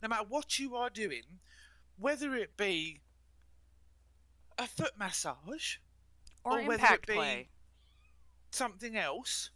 [0.05, 1.41] no matter what you are doing,
[1.99, 3.01] whether it be
[4.59, 5.79] a foot massage,
[6.45, 7.49] Or, or whether it impact play.
[8.51, 9.51] something else,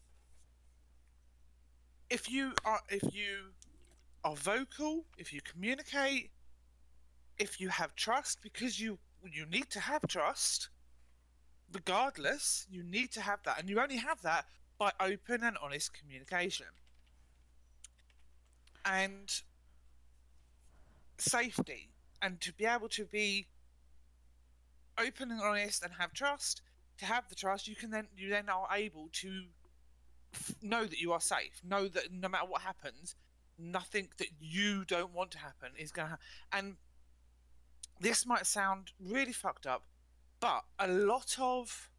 [2.08, 3.52] if you are if you
[4.24, 6.30] are vocal, if you communicate,
[7.38, 10.70] if you have trust, because you you need to have trust,
[11.70, 14.46] regardless, you need to have that, and you only have that
[14.78, 16.66] by open and honest communication.
[18.86, 19.42] And
[21.18, 21.90] safety,
[22.22, 23.46] and to be able to be
[24.98, 26.62] open and honest and have trust,
[26.98, 29.44] to have the trust, you can then you then are able to
[30.62, 31.60] know that you are safe.
[31.64, 33.14] Know that no matter what happens,
[33.58, 36.24] nothing that you don't want to happen is going to happen.
[36.52, 36.76] And
[38.00, 39.84] this might sound really fucked up,
[40.40, 41.90] but a lot of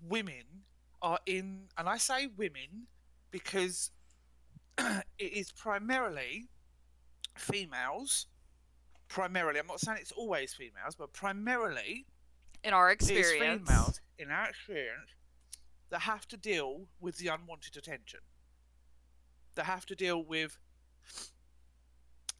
[0.00, 0.64] women
[1.02, 2.86] are in, and I say women
[3.30, 3.90] because
[4.78, 6.48] it is primarily
[7.34, 8.26] females.
[9.08, 12.06] Primarily, I'm not saying it's always females, but primarily
[12.62, 13.68] In our experience.
[13.68, 15.10] females, in our experience,
[15.90, 18.20] that have to deal with the unwanted attention.
[19.54, 20.58] That have to deal with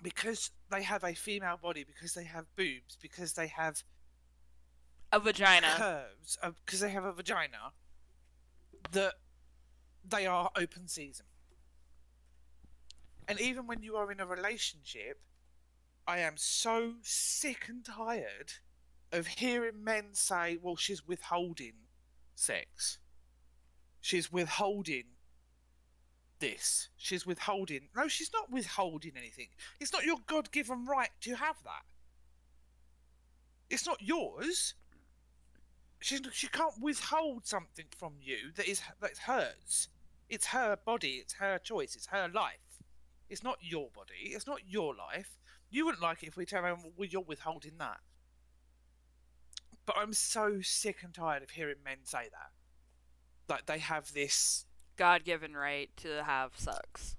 [0.03, 3.83] because they have a female body, because they have boobs, because they have
[5.13, 5.69] A vagina.
[5.77, 7.73] curves, uh, because they have a vagina,
[8.91, 9.15] that
[10.05, 11.27] they are open season.
[13.29, 15.21] And even when you are in a relationship,
[16.07, 18.53] I am so sick and tired
[19.13, 21.75] of hearing men say, well, she's withholding
[22.35, 22.99] sex.
[24.01, 25.05] She's withholding
[26.41, 26.89] this.
[26.97, 27.89] She's withholding.
[27.97, 29.49] No, she's not withholding anything.
[29.81, 31.85] It's not your God given right to have that.
[33.71, 34.75] It's not yours.
[36.01, 39.89] she she can't withhold something from you that is that's hers.
[40.29, 41.15] It's her body.
[41.23, 41.97] It's her choice.
[41.97, 42.64] It's her life.
[43.35, 44.31] It's not your body.
[44.33, 45.39] It's not your life.
[45.69, 46.85] You wouldn't like it if we turn around.
[46.97, 47.99] Well, you're withholding that.
[49.87, 52.53] But I'm so sick and tired of hearing men say that.
[53.53, 54.67] Like they have this
[54.97, 57.17] God given right to have sex.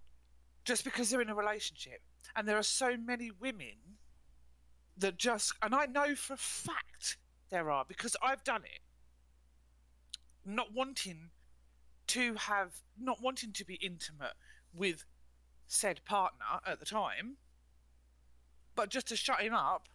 [0.66, 2.02] just because they're in a relationship.
[2.36, 4.00] And there are so many women
[4.98, 7.18] that just, and I know for a fact
[7.50, 8.82] there are because I've done it,
[10.46, 11.30] not wanting
[12.08, 14.34] to have, not wanting to be intimate
[14.74, 15.06] with
[15.68, 17.38] said partner at the time,
[18.76, 19.88] but just to shut him up,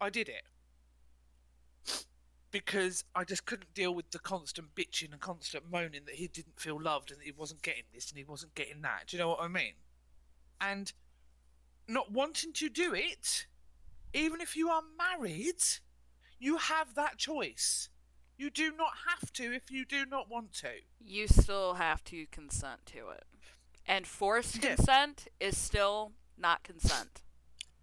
[0.00, 0.42] I did it.
[2.50, 6.58] Because I just couldn't deal with the constant bitching and constant moaning that he didn't
[6.58, 9.08] feel loved and that he wasn't getting this and he wasn't getting that.
[9.08, 9.74] Do you know what I mean?
[10.60, 10.92] and
[11.88, 13.46] not wanting to do it,
[14.12, 15.62] even if you are married,
[16.38, 17.88] you have that choice.
[18.36, 20.68] You do not have to if you do not want to.
[21.00, 23.24] You still have to consent to it.
[23.86, 24.74] And forced Yeah.
[24.76, 27.22] consent is still not consent.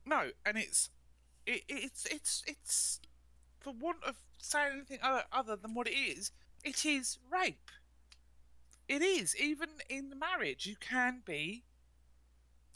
[0.05, 0.89] No, and it's
[1.45, 2.99] it, it's it's it's
[3.59, 6.31] for want of saying anything other, other than what it is,
[6.63, 7.71] it is rape.
[8.87, 10.65] It is even in marriage.
[10.65, 11.63] You can be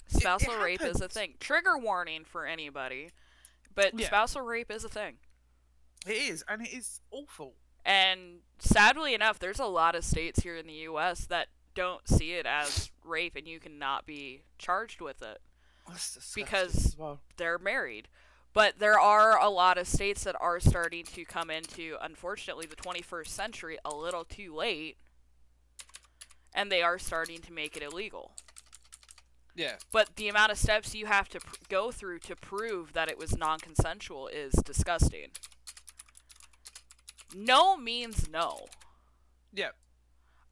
[0.09, 1.35] it Spousal rape is a thing.
[1.39, 3.11] Trigger warning for anybody,
[3.75, 4.07] but Yeah.
[4.07, 5.19] spousal rape is a thing.
[6.05, 7.55] it is, and it is awful.
[7.83, 11.25] And sadly enough, there's a lot of states here in the U.S.
[11.25, 15.39] that don't see it as rape, and you cannot be charged with it.
[16.35, 17.21] Because- well.
[17.37, 18.07] They're married.
[18.51, 22.75] But there are a lot of states that are starting to come into, unfortunately, the
[22.75, 24.97] 21st century a little too late,
[26.55, 28.31] and they are starting to make it illegal.
[29.55, 33.09] yeah, But the amount of steps you have to pr- go through to prove that
[33.09, 35.29] it was non consensual is disgusting.
[37.35, 38.65] No means no.
[39.53, 39.69] yeah.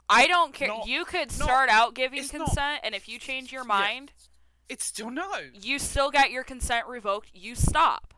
[0.10, 0.68] I don't care.
[0.68, 3.64] Not- you could not- start out giving it's not- consent, and if you change your
[3.64, 3.68] Yeah.
[3.68, 4.14] mind,
[4.70, 5.38] It's still no.
[5.54, 7.30] you still got your consent revoked.
[7.34, 8.14] You stop.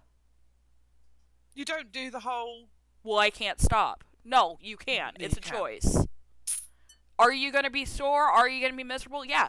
[1.54, 2.70] You don't do the whole.
[3.04, 4.04] Well, I can't stop.
[4.24, 5.14] No, you can.
[5.18, 5.54] Yeah, It's you a can.
[5.58, 5.98] choice.
[7.18, 8.24] Are you going to be sore?
[8.26, 9.26] Are you going to be miserable?
[9.26, 9.48] Yeah.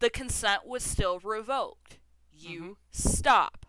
[0.00, 1.98] The consent was still revoked.
[2.32, 2.72] You Mm-hmm.
[2.90, 3.66] stop.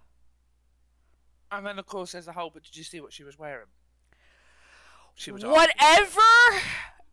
[1.51, 2.49] And then, of course, there's a whole.
[2.49, 3.67] But did you see what she was wearing?
[5.15, 6.21] She was Whatever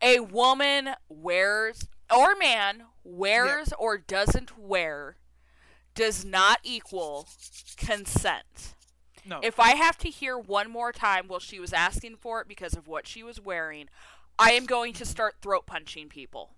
[0.01, 5.17] a woman wears or man wears or doesn't wear
[5.95, 7.27] does not equal
[7.77, 8.75] consent.
[9.25, 9.39] No.
[9.43, 12.73] If I have to hear one more time while she was asking for it because
[12.73, 13.87] of what she was wearing,
[14.39, 16.55] I am going to start throat punching people.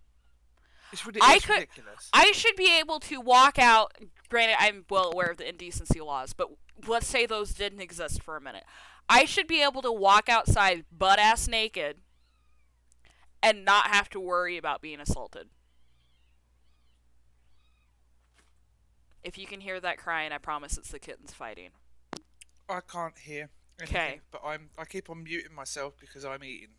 [0.94, 2.10] it's, rid- I could- ridiculous.
[2.14, 3.94] I should be able to walk out.
[4.30, 6.50] Granted, I'm well aware of the indecency laws, but
[6.88, 8.64] let's say those didn't exist for a minute.
[9.10, 11.98] I should be able to walk outside butt ass naked
[13.44, 15.50] and not have to worry about being assaulted.
[19.24, 21.70] If you can hear that crying, I promise it's the kittens fighting.
[22.70, 23.50] I can't hear.
[23.80, 24.22] anything, Okay.
[24.32, 24.70] But I'm.
[24.78, 26.70] I keep on muting myself because I'm eating.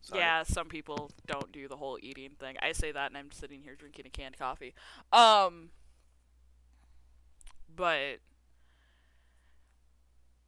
[0.00, 2.56] So, Yeah, some people don't do the whole eating thing.
[2.60, 4.74] I say that and I'm sitting here drinking a canned coffee.
[5.12, 5.70] Um
[7.74, 8.18] but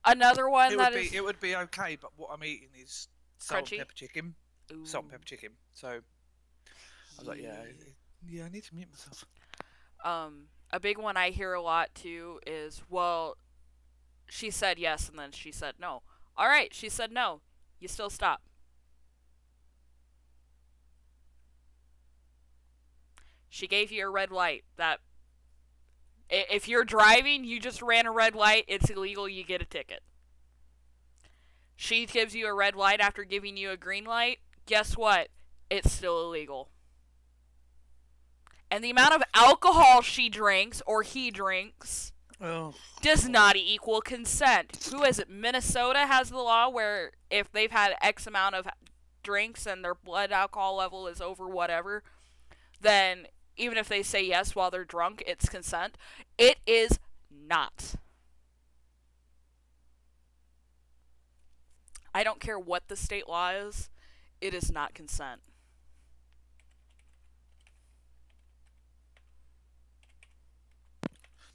[0.05, 1.17] another one It that would is be.
[1.17, 3.79] It would be okay, but what I'm eating is salt Crunchy?
[3.79, 4.35] pepper chicken.
[4.85, 5.51] Salt and pepper chicken.
[5.73, 6.01] So I
[7.19, 7.63] was like, yeah,
[8.29, 8.45] yeah.
[8.45, 9.25] I need to mute myself.
[10.05, 13.37] Um a big one I hear a lot too is well
[14.29, 16.03] she said yes and then she said no.
[16.37, 17.41] All right, she said no.
[17.79, 18.43] You still stop.
[23.49, 24.65] She gave you a red light.
[24.77, 25.01] That
[26.29, 30.03] if you're driving, you just ran a red light, it's illegal, you get a ticket.
[31.77, 35.29] She gives you a red light after giving you a green light, guess what?
[35.71, 36.69] It's still illegal.
[38.71, 42.75] And the amount of alcohol she drinks or he drinks Oh.
[43.01, 44.89] does not equal consent.
[44.91, 45.31] Who is it?
[45.31, 48.67] Minnesota has the law where if they've had X amount of
[49.23, 52.03] drinks and their blood alcohol level is over whatever,
[52.81, 55.97] then even if they say yes while they're drunk, it's consent.
[56.37, 56.99] It is
[57.31, 57.95] not.
[62.15, 63.89] I don't care what the state law is,
[64.41, 65.41] it is not consent.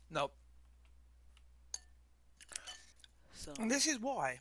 [0.10, 0.32] No.
[3.34, 4.40] So And this is why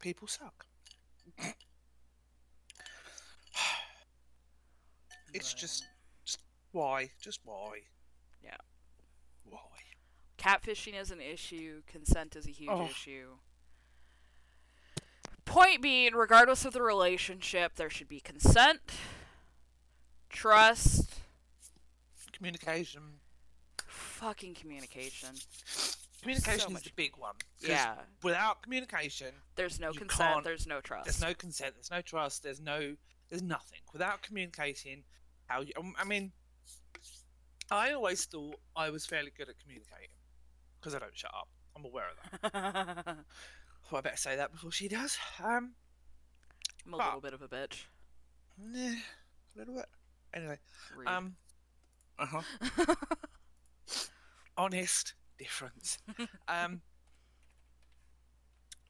[0.00, 0.66] people suck.
[5.32, 5.84] it's But- just,
[6.24, 6.40] just
[6.72, 7.78] why, just why.
[8.42, 8.56] Yeah.
[9.44, 9.58] Why?
[10.38, 12.86] catfishing is an issue, consent is a huge Oh.
[12.86, 13.38] issue.
[15.52, 18.80] Point being, regardless of the relationship, there should be consent,
[20.30, 21.10] trust,
[22.32, 23.02] Communication.
[23.86, 25.28] fucking communication.
[26.22, 27.34] Communication is much- the big one.
[27.60, 27.96] Yeah.
[28.22, 31.04] Without communication, There's no consent, there's no trust.
[31.04, 32.96] there's no consent, there's no trust, there's no,
[33.28, 33.80] there's nothing.
[33.92, 35.04] Without communicating,
[35.46, 36.32] how you, um, I mean,
[37.70, 40.08] I always thought I was fairly good at communicating
[40.80, 41.48] because I don't shut up.
[41.76, 43.16] I'm aware of that.
[43.92, 45.18] Well, I better say that before she does.
[45.38, 45.74] Um,
[46.86, 47.84] I'm a But- little bit of a bitch.
[48.58, 49.86] nah, a little bit.
[50.32, 50.58] Anyway,
[50.96, 51.06] Rude.
[51.08, 51.36] um,
[52.18, 52.94] uh huh.
[54.56, 55.98] honest difference.
[56.48, 56.80] Um,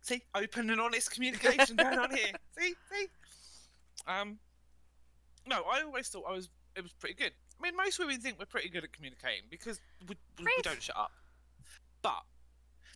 [0.02, 2.32] see, open and honest communication going on here.
[2.58, 3.06] See, see.
[4.06, 4.38] Um,
[5.46, 6.48] no, I always thought I was.
[6.76, 7.32] It was pretty good.
[7.58, 10.82] I mean, most women think we're pretty good at communicating because we, we, we don't
[10.82, 11.12] shut up.
[12.02, 12.22] But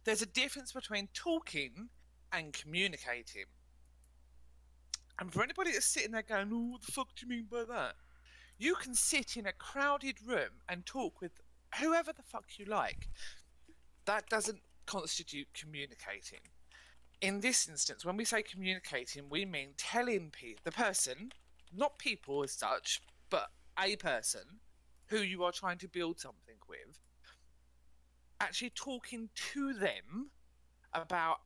[0.07, 1.89] there's a difference between talking
[2.33, 3.47] and communicating.
[5.19, 7.65] And for anybody that's sitting there going, "Oh, what the fuck do you mean by
[7.65, 7.97] that?"
[8.57, 11.41] You can sit in a crowded room and talk with
[11.81, 13.09] whoever the fuck you like.
[14.05, 16.41] That doesn't constitute communicating.
[17.21, 21.33] In this instance, when we say communicating, we mean telling pe- the person,
[21.73, 24.61] not people as such, but a person
[25.07, 27.01] who you are trying to build something with,
[28.41, 30.31] actually talking to them
[30.93, 31.39] about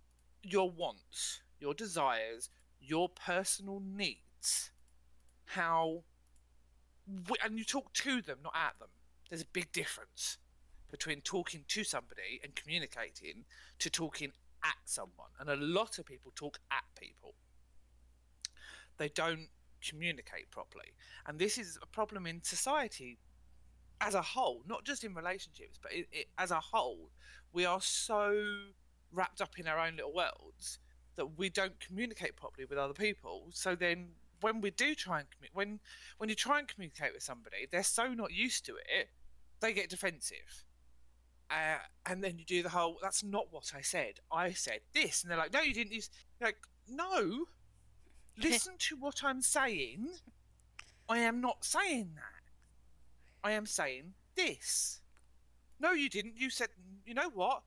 [0.42, 4.70] your wants, your desires, your personal needs,
[5.44, 6.02] how
[7.44, 8.88] and you talk to them, not at them.
[9.28, 10.38] There's a big difference
[10.90, 13.44] between talking to somebody and communicating
[13.78, 14.32] to talking
[14.64, 15.30] at someone.
[15.38, 17.34] And a lot of people talk at people.
[18.98, 19.48] They don't
[19.80, 20.92] communicate properly.
[21.26, 23.18] And this is a problem in society
[24.00, 27.10] as a whole, not just in relationships, but it, it, as a whole.
[27.52, 28.34] We are so
[29.12, 30.78] wrapped up in our own little worlds
[31.16, 33.48] that we don't communicate properly with other people.
[33.50, 35.80] So then when we do try and when
[36.18, 39.10] when you try and communicate with somebody, they're so not used to it,
[39.60, 40.64] they get defensive.
[41.50, 44.20] Uh, and then you do the whole, that's not what I said.
[44.30, 45.22] I said this.
[45.22, 46.08] And they're like, no, you didn't use.
[46.40, 47.46] Like, no,
[48.42, 50.10] listen to what I'm saying.
[51.08, 52.39] I am not saying that.
[53.42, 55.00] I am saying this.
[55.78, 56.36] No, you didn't.
[56.36, 56.68] You said,
[57.06, 57.62] you know what?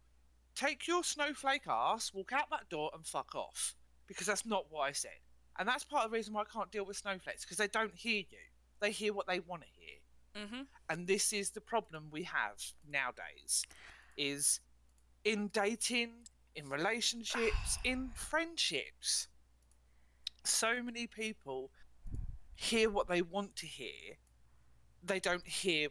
[0.56, 3.76] Take your snowflake ass, walk out that door, and fuck off.
[4.08, 5.12] Because that's not what I said.
[5.58, 7.96] And that's part of the reason why I can't deal with snowflakes, because they don't
[7.96, 8.38] hear you.
[8.80, 9.84] They hear what they want to hear
[10.38, 10.62] mm-hmm.
[10.90, 12.56] and this is the problem we have
[12.90, 13.66] nowadays
[14.18, 14.60] is
[15.24, 16.12] in dating
[16.56, 19.28] in relationships in friendships
[20.44, 21.72] so many people
[22.56, 24.18] hear what they want to hear
[25.04, 25.90] they don't hear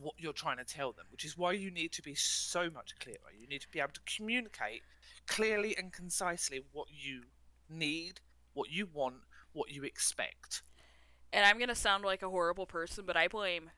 [0.00, 2.94] what you're trying to tell them which is why you need to be so much
[2.98, 4.82] clearer you need to be able to communicate
[5.26, 7.22] clearly and concisely what you
[7.68, 8.20] need
[8.54, 9.16] what you want
[9.52, 10.62] what you expect
[11.32, 13.70] And I'm gonna sound like a horrible person, but I blame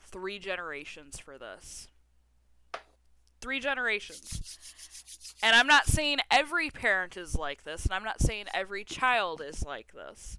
[0.00, 1.88] three generations for this.
[3.40, 4.58] Three generations.
[5.42, 9.40] And I'm not saying every parent is like this, and I'm not saying every child
[9.44, 10.38] is like this.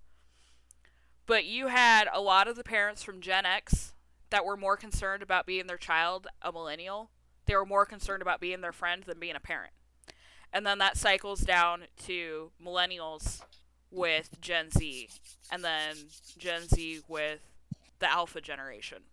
[1.26, 3.94] But you had a lot of the parents from Gen X
[4.30, 7.10] that were more concerned about being their child a millennial.
[7.46, 9.74] They were more concerned about being their friend than being a parent.
[10.52, 13.42] And then that cycles down to millennials
[13.90, 15.10] with Gen Z,
[15.52, 15.96] and then
[16.38, 17.40] Gen Z with
[18.00, 19.04] the Alpha generation.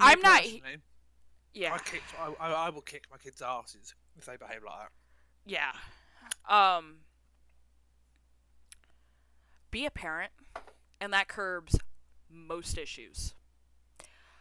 [0.00, 0.42] I'm not-
[1.54, 1.72] Yeah.
[1.74, 4.90] I, kick, I, I, I will kick my kids' asses if they behave like that.
[5.46, 5.72] Yeah.
[6.48, 6.98] Um
[9.70, 10.32] be a parent
[11.00, 11.78] and that curbs
[12.30, 13.34] most issues.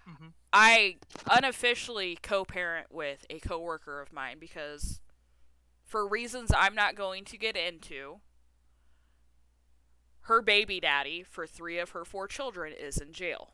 [0.07, 0.33] Mhm.
[0.53, 0.97] I
[1.29, 5.01] unofficially co-parent with a coworker of mine because
[5.83, 8.21] for reasons I'm not going to get into
[10.21, 13.53] her baby daddy for 3 of her 4 children is in jail.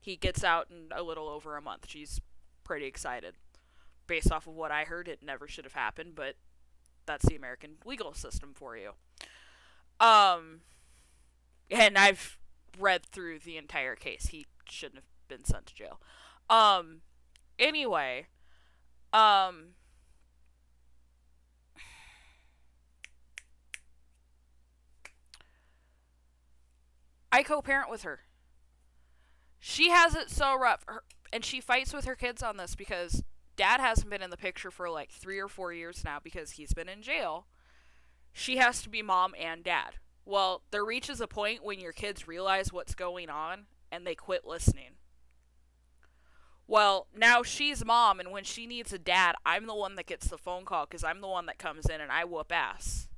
[0.00, 1.86] He gets out in a little over a month.
[1.88, 2.20] She's
[2.64, 3.36] pretty excited.
[4.06, 6.36] Based off of what I heard, it never should have happened, but
[7.06, 8.92] that's the American legal system for you.
[10.00, 10.60] Um,
[11.70, 12.38] and I've
[12.78, 14.26] read through the entire case.
[14.26, 16.00] He shouldn't have been sent to jail.
[16.48, 17.02] Um,
[17.58, 18.26] anyway,
[19.12, 19.74] um,
[27.32, 28.20] I co-parent with her.
[29.60, 33.22] She has it so rough, her, and she fights with her kids on this because
[33.60, 36.72] dad hasn't been in the picture for like three or four years now because he's
[36.72, 37.44] been in jail.
[38.32, 39.96] She has to be mom and dad.
[40.24, 44.46] Well, there reaches a point when your kids realize what's going on and they quit
[44.46, 44.92] listening.
[46.66, 50.28] Well, now she's mom, and when she needs a dad, I'm the one that gets
[50.28, 53.08] the phone call because I'm the one that comes in and I whoop ass.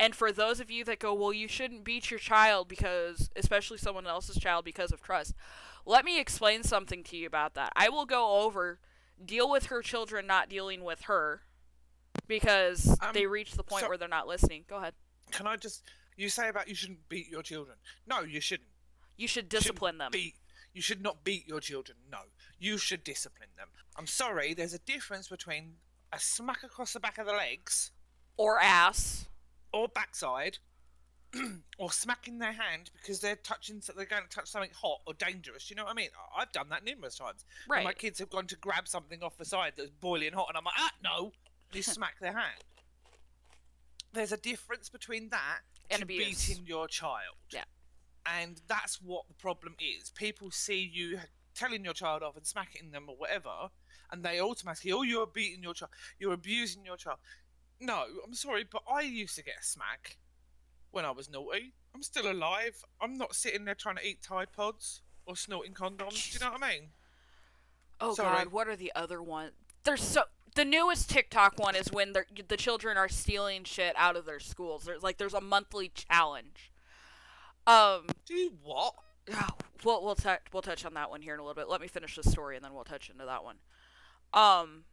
[0.00, 3.76] And for those of you that go, well, you shouldn't beat your child because, especially
[3.76, 5.34] someone else's child, because of trust,
[5.84, 7.72] let me explain something to you about that.
[7.76, 8.78] I will go over,
[9.24, 11.42] deal with her children not dealing with her
[12.26, 14.64] because Um, they reach the point so- where they're not listening.
[14.68, 14.94] Go ahead.
[15.32, 15.82] Can I just?
[16.16, 17.78] You say about you shouldn't beat your children.
[18.06, 18.70] No, you shouldn't.
[19.16, 20.10] You should discipline them.
[20.12, 20.36] Beat.
[20.72, 21.98] You should not beat your children.
[22.10, 22.20] No,
[22.58, 23.68] you should discipline them.
[23.96, 24.54] I'm sorry.
[24.54, 25.78] There's a difference between
[26.12, 27.92] a smack across the back of the legs
[28.36, 29.28] Or ass.
[29.72, 30.58] or backside,
[31.78, 33.80] or smacking their hand because they're touching.
[33.80, 35.68] so- They're going to touch something hot or dangerous.
[35.70, 36.10] You know what I mean?
[36.36, 37.44] I've done that numerous times.
[37.66, 40.56] When My kids have gone to grab something off the side that's boiling hot, and
[40.56, 41.32] I'm like, ah, no.
[41.72, 42.62] You smack their hand.
[44.12, 45.58] There's a difference between that
[45.90, 46.46] And abuse.
[46.48, 47.36] beating your child.
[47.52, 47.64] Yeah.
[48.24, 50.10] And that's what the problem is.
[50.10, 51.20] People see you
[51.54, 53.50] telling your child off and smacking them or whatever,
[54.10, 57.18] and they automatically, oh, you're beating your child, you're abusing your child.
[57.80, 60.16] No, I'm sorry, but I used to get a smack
[60.90, 61.72] when I was naughty.
[61.94, 62.82] I'm still alive.
[63.00, 66.30] I'm not sitting there trying to eat Tide Pods or snorting condoms.
[66.32, 66.88] Do you know what I mean?
[68.00, 68.44] Oh Sorry.
[68.44, 69.52] God, what are the other ones?
[69.84, 70.22] There's so
[70.54, 74.84] the newest TikTok one is when the children are stealing shit out of their schools.
[74.84, 76.72] There's like there's a monthly challenge.
[77.66, 78.94] Um, Do what?
[79.84, 81.68] we'll we'll touch we'll touch on that one here in a little bit.
[81.68, 83.56] Let me finish the story and then we'll touch into that one.
[84.32, 84.84] Um,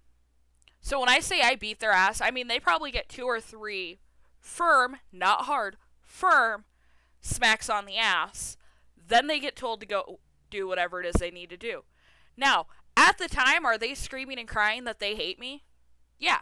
[0.81, 3.39] so when I say I beat their ass, I mean they probably get two or
[3.39, 3.99] three
[4.39, 5.77] firm, not hard,
[6.14, 6.66] firm
[7.22, 8.55] smacks on the ass.
[9.07, 11.84] Then they get told to go do whatever it is they need to do.
[12.38, 15.64] Now, at the time, are they screaming and crying that they hate me?
[16.20, 16.39] Yeah.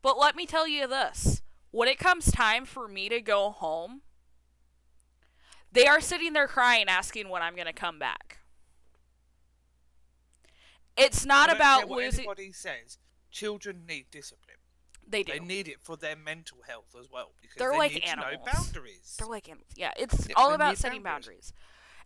[0.00, 4.00] But let me tell you this when it comes time for me to go home,
[5.70, 8.38] they are sitting there crying, asking when I'm going to come back.
[10.96, 12.20] It's not about losing.
[12.20, 12.98] Anybody says
[13.30, 14.51] children need discipline.
[15.12, 15.34] They do.
[15.34, 18.16] They need it for their mental health as well because They're they like need to
[18.16, 19.14] know boundaries.
[19.18, 19.70] They're like animals.
[19.76, 21.52] Yeah, it's all about setting boundaries.
[21.52, 21.52] boundaries.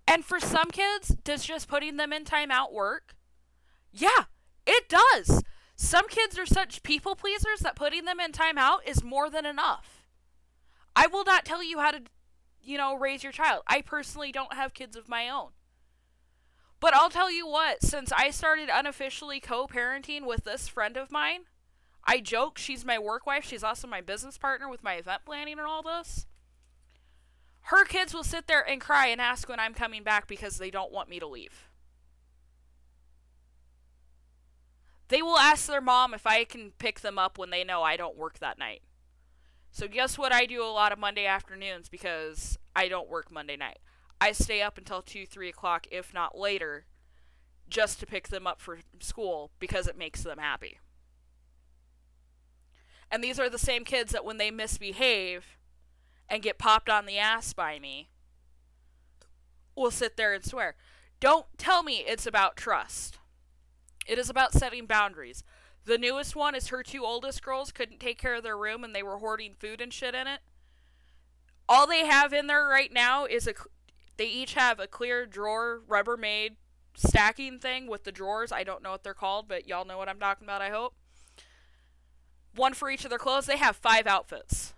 [0.08, 3.14] And for some kids, does just putting them in timeout work?
[3.92, 4.24] Yeah,
[4.66, 5.42] it does.
[5.76, 10.04] Some kids are such people pleasers that putting them in timeout is more than enough.
[10.96, 12.02] I will not tell you how to,
[12.60, 13.62] you know, raise your child.
[13.68, 15.50] I personally don't have kids of my own.
[16.80, 21.10] But I'll tell you what, since I started unofficially co parenting with this friend of
[21.10, 21.42] mine,
[22.06, 23.44] I joke she's my work wife.
[23.44, 26.26] She's also my business partner with my event planning and all this.
[27.62, 30.70] Her kids will sit there and cry and ask when I'm coming back because they
[30.70, 31.68] don't want me to leave.
[35.08, 37.96] They will ask their mom if I can pick them up when they know I
[37.96, 38.82] don't work that night.
[39.72, 40.32] So, guess what?
[40.32, 43.78] I do a lot of Monday afternoons because I don't work Monday night.
[44.20, 46.86] I stay up until 2, 3 o'clock, if not later,
[47.68, 50.78] just to pick them up for school because it makes them happy.
[53.10, 55.56] And these are the same kids that when they misbehave
[56.28, 58.08] and get popped on the ass by me,
[59.76, 60.74] will sit there and swear.
[61.20, 63.18] Don't tell me it's about trust.
[64.06, 65.44] It is about setting boundaries.
[65.84, 68.94] The newest one is her two oldest girls couldn't take care of their room and
[68.94, 70.40] they were hoarding food and shit in it.
[71.68, 73.54] All they have in there right now is a
[74.16, 76.56] they each have a clear drawer Rubbermaid
[76.96, 78.50] stacking thing with the drawers.
[78.50, 80.94] I don't know what they're called, but y'all know what I'm talking about, I hope.
[82.56, 83.46] One for each of their clothes.
[83.46, 84.74] They have five outfits.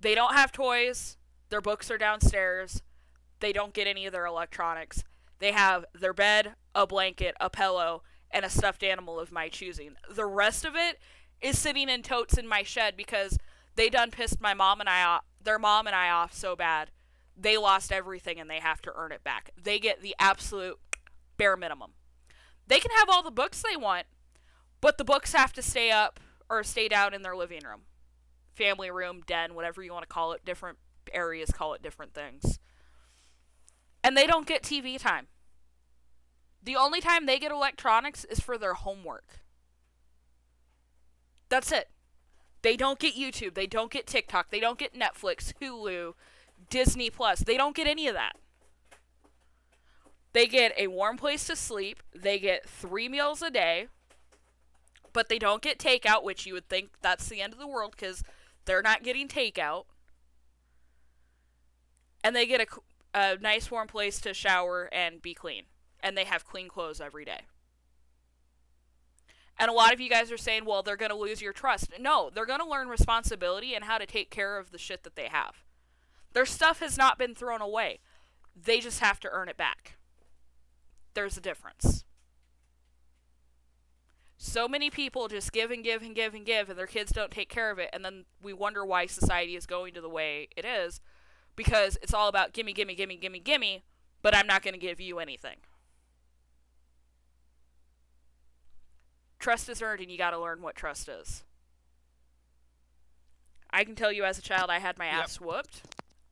[0.00, 1.16] They don't have toys.
[1.50, 2.82] Their books are downstairs.
[3.40, 5.04] They don't get any of their electronics.
[5.38, 9.96] They have their bed, a blanket, a pillow, and a stuffed animal of my choosing.
[10.10, 10.98] The rest of it
[11.40, 13.38] is sitting in totes in my shed because
[13.76, 16.90] they done pissed my mom and I off, their mom and I off so bad.
[17.36, 19.50] They lost everything and they have to earn it back.
[19.60, 20.78] They get the absolute
[21.36, 21.92] bare minimum.
[22.66, 24.06] They can have all the books they want,
[24.84, 26.20] but the books have to stay up
[26.50, 27.80] or stay down in their living room,
[28.52, 30.44] family room, den, whatever you want to call it.
[30.44, 30.76] Different
[31.10, 32.58] areas call it different things.
[34.02, 35.28] And they don't get TV time.
[36.62, 39.40] The only time they get electronics is for their homework.
[41.48, 41.88] That's it.
[42.60, 43.54] They don't get YouTube.
[43.54, 44.50] They don't get TikTok.
[44.50, 46.12] They don't get Netflix, Hulu,
[46.68, 47.40] Disney Plus.
[47.40, 48.36] They don't get any of that.
[50.34, 52.02] They get a warm place to sleep.
[52.14, 53.88] They get three meals a day.
[55.14, 57.92] But they don't get takeout, which you would think that's the end of the world
[57.92, 58.22] because
[58.66, 59.84] they're not getting takeout.
[62.22, 62.60] And they get
[63.14, 65.62] a, a nice warm place to shower and be clean.
[66.00, 67.40] And they have clean clothes every day.
[69.56, 71.90] And a lot of you guys are saying, well, they're going to lose your trust.
[71.98, 75.14] No, they're going to learn responsibility and how to take care of the shit that
[75.16, 75.62] they have.
[76.32, 78.00] Their stuff has not been thrown away.
[78.60, 79.96] They just have to earn it back.
[81.14, 82.04] there's a difference.
[84.46, 87.30] So many people just give and give and give and give, and their kids don't
[87.30, 90.48] take care of it, and then we wonder why society is going to the way
[90.54, 91.00] it is
[91.56, 93.84] because it's all about gimme, gimme, gimme, gimme, gimme,
[94.20, 95.56] but I'm not going to give you anything.
[99.38, 101.42] Trust is earned, and you got to learn what trust is.
[103.70, 105.14] I can tell you as a child, I had my Yep.
[105.14, 105.84] ass whooped.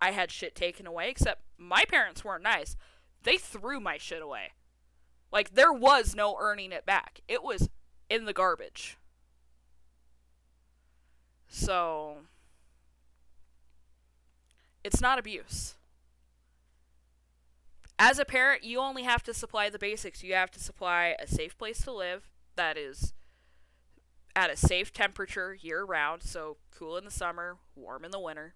[0.02, 2.76] I had shit taken away, except my parents weren't nice.
[3.22, 4.52] They threw my shit away.
[5.32, 7.70] Like, there was no earning it back, it was
[8.12, 8.98] in the garbage.
[11.48, 12.18] So,
[14.84, 15.76] it's not abuse.
[17.98, 20.22] As a parent, you only have to supply the basics.
[20.22, 23.14] You have to supply a safe place to live that is
[24.36, 28.54] at a safe temperature year round, so cool in the summer, warm in the winter,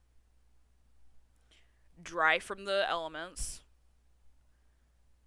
[2.02, 3.60] dry from the elements.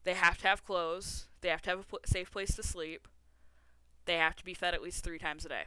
[0.03, 1.27] They have to have clothes.
[1.41, 3.07] They have to have a pl- safe place to sleep.
[4.10, 5.66] They have to be fed at least three times a day.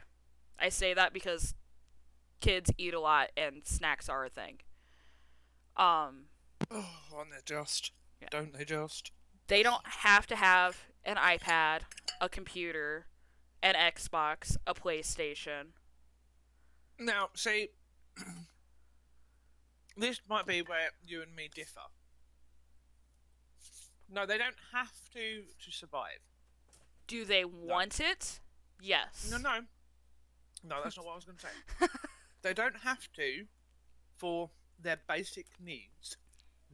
[0.59, 1.55] I say that because
[2.41, 4.57] kids eat a lot and snacks are a thing.
[5.77, 6.25] Um,
[6.69, 7.93] Oh, aren't they just?
[8.21, 8.27] Yeah.
[8.31, 9.13] Don't they just?
[9.47, 11.83] they don't have to have an iPad,
[12.19, 13.05] a computer,
[13.61, 15.67] an Xbox, a PlayStation.
[16.99, 17.69] Now, see,
[19.95, 21.79] this might be where you and me differ.
[24.11, 26.19] No, they don't have to to survive.
[27.07, 28.39] Do they want it?
[28.81, 29.29] Yes.
[29.31, 29.59] No, no,
[30.67, 30.83] no.
[30.83, 31.87] That's not what I was going to say.
[32.41, 33.45] they don't have to
[34.15, 34.49] for
[34.79, 36.17] their basic needs.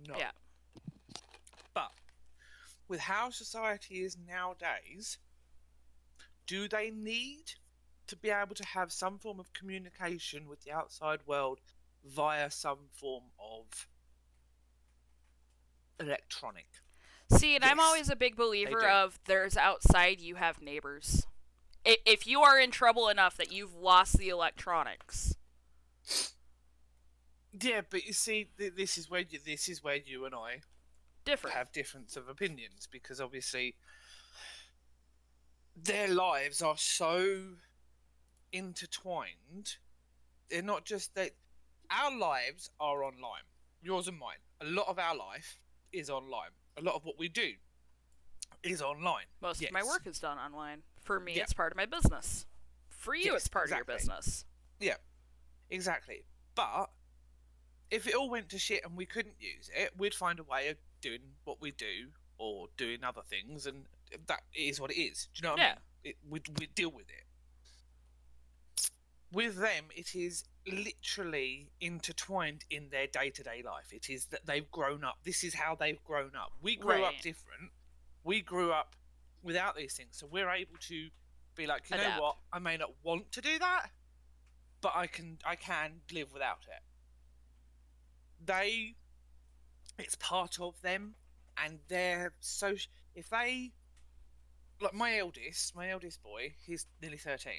[0.08, 0.16] No.
[0.18, 0.32] Yeah.
[1.74, 1.92] But
[2.88, 5.18] with how society is nowadays,
[6.48, 7.54] do they need
[8.08, 11.60] to be able to have some form of communication with the outside world
[12.04, 13.88] via some form of
[16.00, 16.68] electronic?
[17.32, 21.26] See, and I'm always a big believer of there's outside, you have neighbors.
[21.86, 25.36] If you are in trouble enough that you've lost the electronics,
[27.52, 30.62] Yeah, but you see, th- this is where you, this is where you and I
[31.26, 31.56] different.
[31.56, 33.76] have difference of opinions because obviously
[35.76, 37.56] their lives are so
[38.52, 39.78] intertwined.
[40.50, 41.32] They're not just that
[41.92, 43.44] our lives are online.
[43.82, 44.40] Yours and mine.
[44.62, 45.60] A lot of our life
[45.92, 46.52] is online.
[46.80, 47.54] A lot of what we do
[48.64, 49.26] is online.
[49.42, 50.84] Most of my work is done online.
[51.04, 51.44] For me, Yeah.
[51.44, 52.46] it's part of my business.
[52.90, 53.82] For you, Yes, it's part exactly.
[53.82, 54.46] of your business.
[54.80, 54.96] Yeah,
[55.70, 56.24] exactly.
[56.56, 56.90] But
[57.92, 60.70] if it all went to shit and we couldn't use it, we'd find a way
[60.70, 63.88] of doing what we do or doing other things, and
[64.28, 65.28] that is what it is.
[65.34, 65.74] Do you know what I Yeah.
[65.74, 65.82] mean?
[66.04, 67.26] It, we'd, we'd deal with it.
[69.32, 73.92] With them, it is literally intertwined in their day to day life.
[73.92, 75.18] It is that they've grown up.
[75.24, 76.52] This is how they've grown up.
[76.62, 77.72] We grew up different.
[78.24, 78.96] We grew up
[79.44, 80.10] without these things.
[80.12, 81.10] So we're able to
[81.56, 82.18] be like, you Adapt.
[82.18, 82.38] know what?
[82.52, 83.90] I may not want to do that,
[84.82, 86.84] but I can I can live without it.
[88.46, 88.96] They
[89.98, 91.16] it's part of them
[91.62, 92.76] and they're so
[93.16, 93.74] if they
[94.82, 97.52] like my eldest, my eldest boy, he's nearly 13.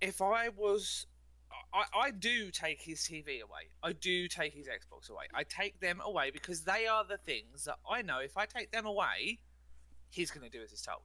[0.00, 1.06] If I was
[1.72, 3.70] I, I do take his TV away.
[3.82, 5.24] I do take his Xbox away.
[5.32, 8.72] I take them away because they are the things that I know if I take
[8.72, 9.38] them away,
[10.10, 11.02] he's going to do as he's told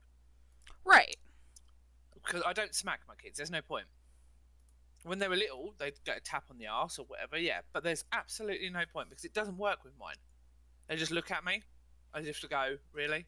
[0.84, 1.16] Right.
[2.14, 3.36] because I don't smack my kids.
[3.36, 3.86] There's no point.
[5.04, 7.60] When they were little, they'd get a tap on the arse or whatever, yeah.
[7.72, 10.16] But there's absolutely no point because it doesn't work with mine.
[10.88, 11.62] They just look at me.
[12.12, 13.26] I just have to go, really?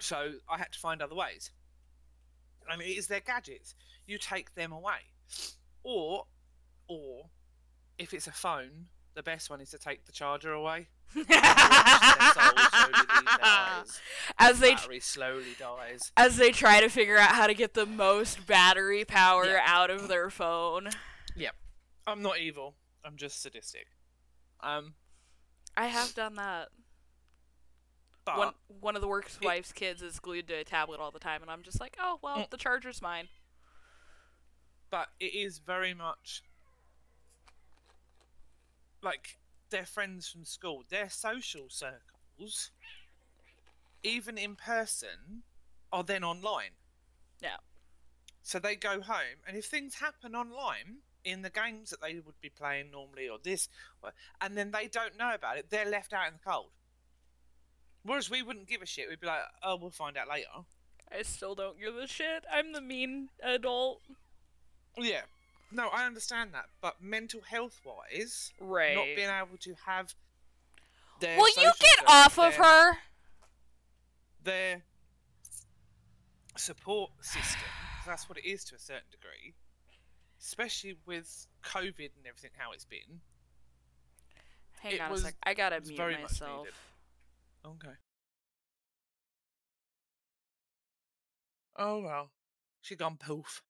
[0.00, 1.50] So I had to find other ways.
[2.70, 3.74] I mean, it is their gadgets.
[4.06, 4.98] You take them away,
[5.82, 6.24] or,
[6.88, 7.24] or,
[7.98, 10.88] if it's a phone, the best one is to take the charger away.
[11.14, 14.00] Watch their soul slowly leave their eyes.
[14.38, 16.12] as they Battery slowly dies.
[16.16, 19.62] as they try to figure out how to get the most battery power Yeah.
[19.66, 20.90] out of their phone.
[21.36, 21.54] Yep.
[22.06, 22.74] I'm not evil.
[23.04, 23.86] I'm just sadistic.
[24.60, 24.94] Um,
[25.76, 26.68] I have done that.
[28.24, 31.10] but one one of the work's it- wife's kids is glued to a tablet all
[31.10, 32.50] the time, and I'm just like, oh well, Mm.
[32.50, 33.28] the charger's mine.
[34.90, 36.42] But it is very much
[39.02, 39.38] like
[39.70, 42.70] their friends from school, their social circles,
[44.02, 45.42] even in person,
[45.92, 46.72] are then online.
[47.40, 47.56] Yeah.
[48.42, 52.40] So they go home, and if things happen online in the games that they would
[52.40, 53.68] be playing normally, or this,
[54.40, 56.70] and then they don't know about it, they're left out in the cold.
[58.02, 59.08] Whereas we wouldn't give a shit.
[59.08, 60.64] We'd be like, "Oh, we'll find out later."
[61.12, 62.44] I still don't give a shit.
[62.50, 64.02] I'm the mean adult.
[64.96, 65.22] Yeah.
[65.72, 68.94] No, I understand that, but mental health wise, Right.
[68.96, 70.14] not being able to have
[71.20, 72.98] their Will you get off of her?
[74.42, 74.82] their
[76.56, 77.60] support system.
[78.06, 79.54] That's what it is to a certain degree,
[80.40, 83.20] especially with COVID and everything how it's been.
[84.80, 85.34] Hang It on was- a sec.
[85.44, 86.68] I gotta mute myself.
[87.64, 87.94] Okay.
[91.76, 92.32] Oh well,
[92.80, 93.62] she gone poof.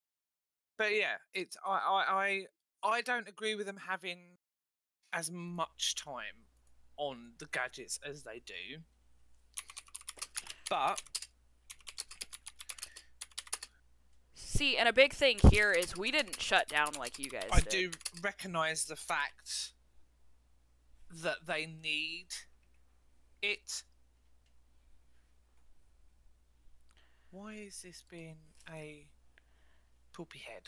[0.81, 2.47] But yeah, it's I I
[2.83, 4.39] I I don't agree with them having
[5.13, 6.47] as much time
[6.97, 8.81] on the gadgets as they do.
[10.71, 11.03] But
[14.33, 17.61] See, and a big thing here is we didn't shut down like you guys I
[17.61, 17.71] did.
[17.71, 17.91] do
[18.23, 19.73] recognise the fact
[21.23, 22.29] that they need
[23.43, 23.83] it.
[27.31, 28.39] Why is this being
[28.73, 29.11] a
[30.13, 30.63] poopy head?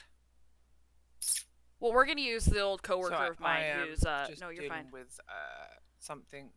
[1.80, 4.28] Well, we're gonna use the old coworker So I- of mine I am who's uh
[4.40, 4.86] no, you're fine.
[4.92, 5.66] with uh,
[5.98, 6.50] something.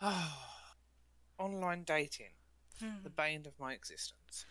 [0.00, 0.22] Uh,
[1.38, 2.30] online dating,
[3.02, 4.44] the bane of my existence.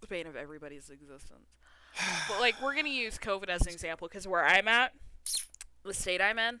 [0.00, 1.48] the bane of everybody's existence.
[2.28, 4.92] But like we're gonna use COVID as an example because where I'm at,
[5.84, 6.60] the state I'm in,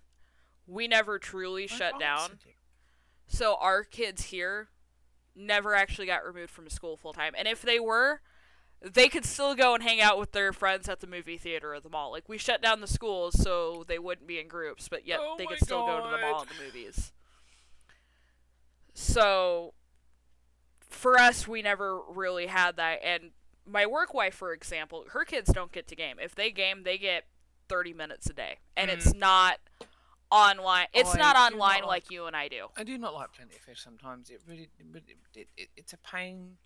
[0.66, 2.38] we never truly shut down.
[3.28, 4.68] So our kids here
[5.36, 7.32] never actually got removed from school full time.
[7.38, 8.20] And if they were,
[8.82, 11.80] they could still go and hang out with their friends at the movie theater or
[11.80, 12.10] the mall.
[12.10, 15.34] Like we shut down the schools so they wouldn't be in groups, but yet Oh
[15.36, 16.48] they could still go to the mall God.
[16.48, 17.12] and the movies.
[18.94, 19.74] So
[20.88, 23.30] for us we never really had that and
[23.66, 26.16] my work wife for example, her kids don't get to game.
[26.20, 27.24] If they game, they get
[27.68, 28.58] 30 minutes a day.
[28.76, 29.18] And it's mm-hmm.
[29.18, 29.58] not
[30.30, 30.86] online.
[30.94, 32.68] It's I not do not online like- like you and I do.
[32.78, 34.30] I do not like plenty of fish sometimes.
[34.30, 35.02] It really, it,
[35.34, 36.56] it, it, it's a pain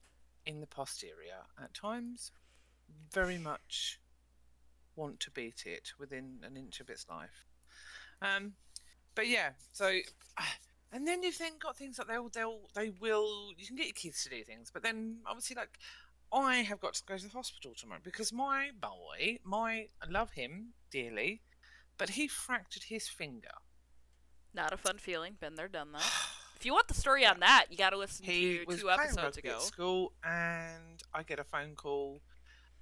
[0.46, 2.32] in the posterior at times.
[3.12, 4.00] Very much
[4.96, 7.44] want to beat it within an inch of its life.
[8.22, 8.52] Um,
[9.14, 9.98] but yeah, so
[10.92, 13.94] and then you've then got things like they'll they'll they will you can get your
[13.94, 15.78] kids to do things, but then obviously like
[16.32, 20.32] I have got to go to the hospital tomorrow because my boy, my I love
[20.32, 21.42] him dearly,
[21.98, 23.48] but he fractured his finger.
[24.54, 25.36] Not a fun feeling.
[25.40, 26.04] Been there, done that.
[26.56, 28.86] If you want the story on that, you got to listen he to was two
[28.86, 29.56] playing episodes ago.
[29.56, 32.20] at school, and I get a phone call,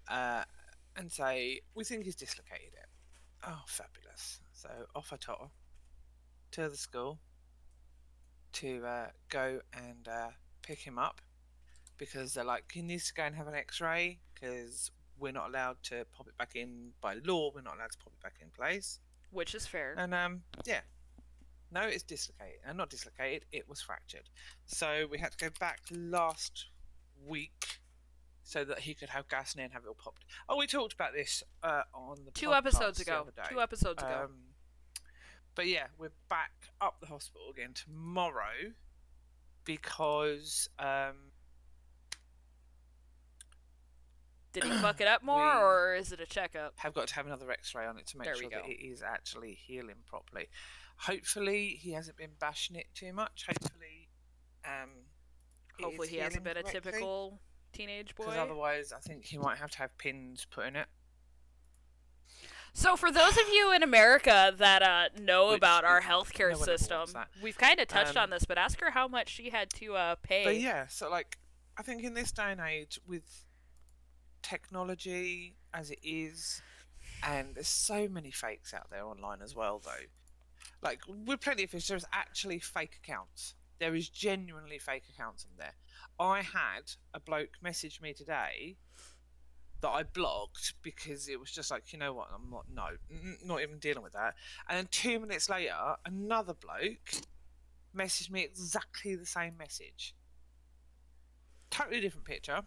[0.09, 0.45] uh,
[0.97, 2.89] and say we think he's dislocated it.
[3.47, 4.41] Oh, fabulous!
[4.53, 5.51] So off I totter
[6.53, 7.19] to the school
[8.53, 10.29] to uh, go and uh,
[10.63, 11.21] pick him up
[11.99, 15.77] because they're like he needs to go and have an X-ray because we're not allowed
[15.85, 17.51] to pop it back in by law.
[17.55, 19.01] We're not allowed to pop it back in place.
[19.31, 19.95] Which is fair.
[19.97, 20.81] And um, yeah,
[21.73, 22.61] no, it's dislocated.
[22.67, 24.29] And not dislocated, it was fractured.
[24.67, 26.67] So we had to go back last
[27.27, 27.81] week
[28.45, 30.25] so that he could have gas in and have it all popped.
[30.49, 33.27] Oh, we talked about this uh, on the two episodes ago.
[33.49, 34.23] Two episodes ago.
[34.25, 34.35] Um,
[35.55, 38.73] but yeah, we're back up the hospital again tomorrow
[39.65, 41.33] because um,
[44.53, 46.75] Did he fuck it up more, or is it a checkup?
[46.77, 49.03] have got to have another X-ray on it to make There sure that it is
[49.03, 50.49] actually healing properly.
[51.07, 53.47] Hopefully, he hasn't been bashing it too much.
[53.49, 54.09] Hopefully,
[54.65, 54.91] um,
[55.81, 57.41] Hopefully, he hasn't been a typical
[57.73, 58.25] teenage boy.
[58.25, 60.87] Because otherwise, I think he might have to have pins put in it.
[62.75, 66.57] So, for those of you in America that uh, know Which about our healthcare no
[66.57, 67.11] system,
[67.43, 69.95] we've kind of touched Um, on this, but ask her how much she had to
[69.95, 70.45] uh, pay.
[70.45, 71.39] But yeah, so like,
[71.77, 73.45] I think in this day and age, with
[74.41, 76.63] technology as it is,
[77.23, 80.07] and there's so many fakes out there online as well, though.
[80.83, 83.55] Like with plenty of fish, there's actually fake accounts.
[83.79, 85.75] There is genuinely fake accounts on there.
[86.19, 88.77] I had a bloke message me today
[89.81, 92.87] that I blocked because it was just like, you know what, I'm not, no,
[93.45, 94.35] not even dealing with that.
[94.69, 95.75] And then two minutes later,
[96.07, 97.25] another bloke
[97.95, 100.15] messaged me exactly the same message.
[101.71, 102.61] Totally different picture.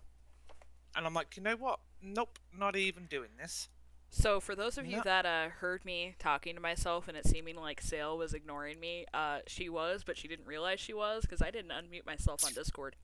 [0.96, 1.80] And I'm like, you know what?
[2.02, 3.70] Nope, not even doing this.
[4.18, 5.04] So, for those of you No.
[5.04, 9.06] that uh, heard me talking to myself and it seeming like Sail was ignoring me,
[9.14, 12.54] uh, she was, but she didn't realize she was because I didn't unmute myself on
[12.54, 12.96] Discord.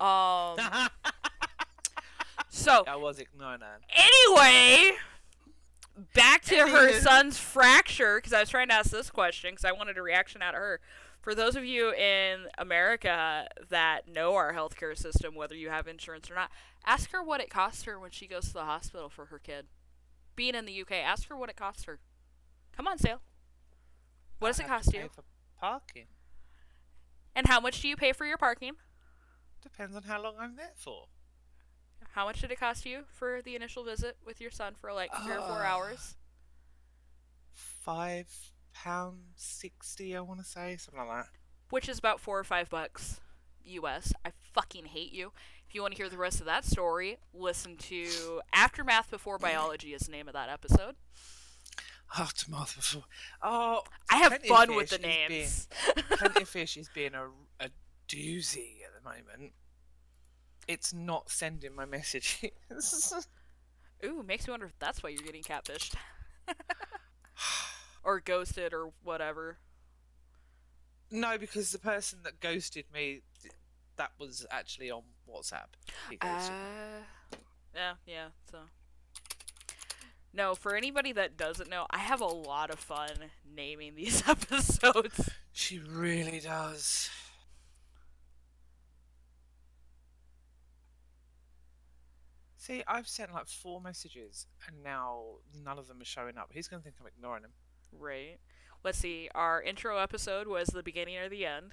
[0.00, 0.56] Um.
[2.48, 3.78] so, I was ignoring her.
[3.94, 4.96] anyway,
[6.14, 9.70] back to her son's fracture because I was trying to ask this question because I
[9.70, 10.80] wanted a reaction out of her.
[11.20, 16.28] For those of you in America that know our healthcare system, whether you have insurance
[16.28, 16.50] or not,
[16.84, 19.66] ask her what it costs her when she goes to the hospital for her kid.
[20.38, 21.98] Being in the UK, ask her what it costs her.
[22.76, 23.20] Come on, Sail.
[24.38, 25.10] What does I it have to cost you?
[25.12, 25.24] For
[25.58, 26.06] parking.
[27.34, 28.74] And how much do you pay for your parking?
[29.60, 31.06] Depends on how long I'm there for.
[32.12, 35.10] How much did it cost you for the initial visit with your son for like
[35.24, 36.14] three or four hours?
[37.52, 38.28] Five
[38.72, 41.30] pounds sixty, I want to say something like that.
[41.70, 43.20] Which is about four or five bucks
[43.64, 44.12] U.S.
[44.24, 45.32] I fucking hate you.
[45.68, 49.92] If you want to hear the rest of that story, listen to Aftermath Before Biology
[49.92, 50.94] is the name of that episode.
[52.18, 53.02] Aftermath before.
[53.42, 55.68] Oh, I have fun with the is being- names.
[56.08, 57.26] Plenty of Fish is being a,
[57.60, 57.68] a
[58.08, 59.52] doozy at the moment.
[60.66, 62.50] It's not sending my messages.
[64.04, 65.96] Ooh, makes me wonder if that's why you're getting catfished.
[68.02, 69.58] or ghosted or whatever.
[71.10, 73.20] no, because the person that ghosted me,
[73.98, 75.66] that was actually on WhatsApp.
[76.08, 76.58] He ghosted me.
[77.32, 77.36] Uh,
[77.74, 78.58] yeah, yeah, so.
[80.32, 83.10] No, for anybody that doesn't know, I have a lot of fun
[83.54, 85.30] naming these episodes.
[85.52, 87.10] She really does.
[92.56, 96.50] See, I've sent like four messages, and now none of them are showing up.
[96.52, 97.52] He's gonna think I'm ignoring him.
[97.92, 98.38] Right.
[98.84, 99.28] Let's see.
[99.34, 101.72] Our intro episode was the beginning or the end.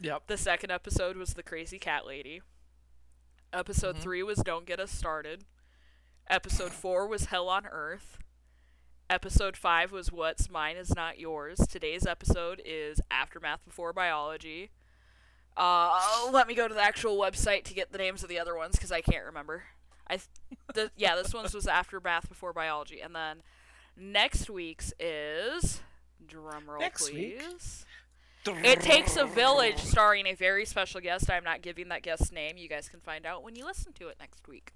[0.00, 0.26] Yep.
[0.26, 2.42] The second episode was the crazy cat lady.
[3.52, 4.00] Episode Mhm.
[4.02, 5.44] 3 was Don't Get Us Started.
[6.28, 8.18] Episode 4 was Hell on Earth.
[9.10, 11.58] Episode 5 was What's Mine Is Not Yours.
[11.66, 14.70] Today's episode is Aftermath Before Biology.
[15.56, 18.54] Uh, let me go to the actual website to get the names of the other
[18.54, 19.64] ones because I can't remember.
[20.06, 20.28] I, th-
[20.74, 23.42] the, yeah, this one's was Aftermath Before Biology, and then
[23.96, 25.80] next week's is
[26.26, 27.40] drumroll, Next week?
[28.64, 31.30] It Takes a Village, starring a very special guest.
[31.30, 32.56] I'm not giving that guest's name.
[32.56, 34.72] You guys can find out when you listen to it next week.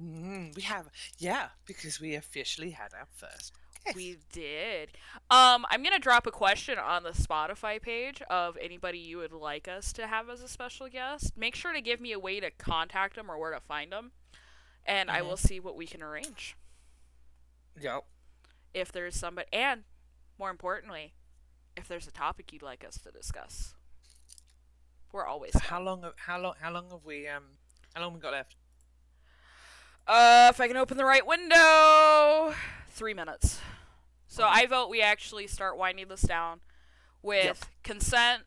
[0.00, 0.88] Mm, we have,
[1.18, 3.52] yeah, because we officially had our first.
[3.84, 3.96] guest.
[3.96, 4.90] We did.
[5.30, 9.68] Um, I'm gonna drop a question on the Spotify page of anybody you would like
[9.68, 11.36] us to have as a special guest.
[11.36, 14.12] Make sure to give me a way to contact them or where to find them,
[14.86, 15.26] and I Mhm.
[15.26, 16.56] will see what we can arrange.
[17.78, 18.04] Yep.
[18.72, 19.84] If there's somebody, and
[20.38, 21.14] more importantly,
[21.76, 23.74] if there's a topic you'd like us to discuss.
[25.12, 26.02] We're always How long?
[26.02, 26.54] have- How long?
[26.60, 27.26] How long have we?
[27.26, 27.44] Um,
[27.94, 28.56] how long we got left?
[30.06, 32.54] Uh, if I can open the right window,
[32.88, 33.60] three minutes.
[34.28, 34.44] So.
[34.46, 36.60] I vote we actually start winding this down
[37.22, 37.56] with Yep.
[37.82, 38.44] consent,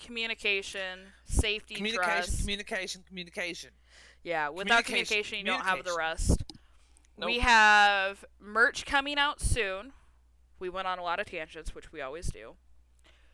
[0.00, 2.38] communication, safety, Communication, trust.
[2.40, 3.70] communication, communication.
[4.22, 6.36] yeah, without communication, communication, you don't have the communication.
[6.36, 6.42] rest.
[7.18, 9.92] We have merch coming out soon.
[10.58, 12.56] We went on a lot of tangents, which we always do.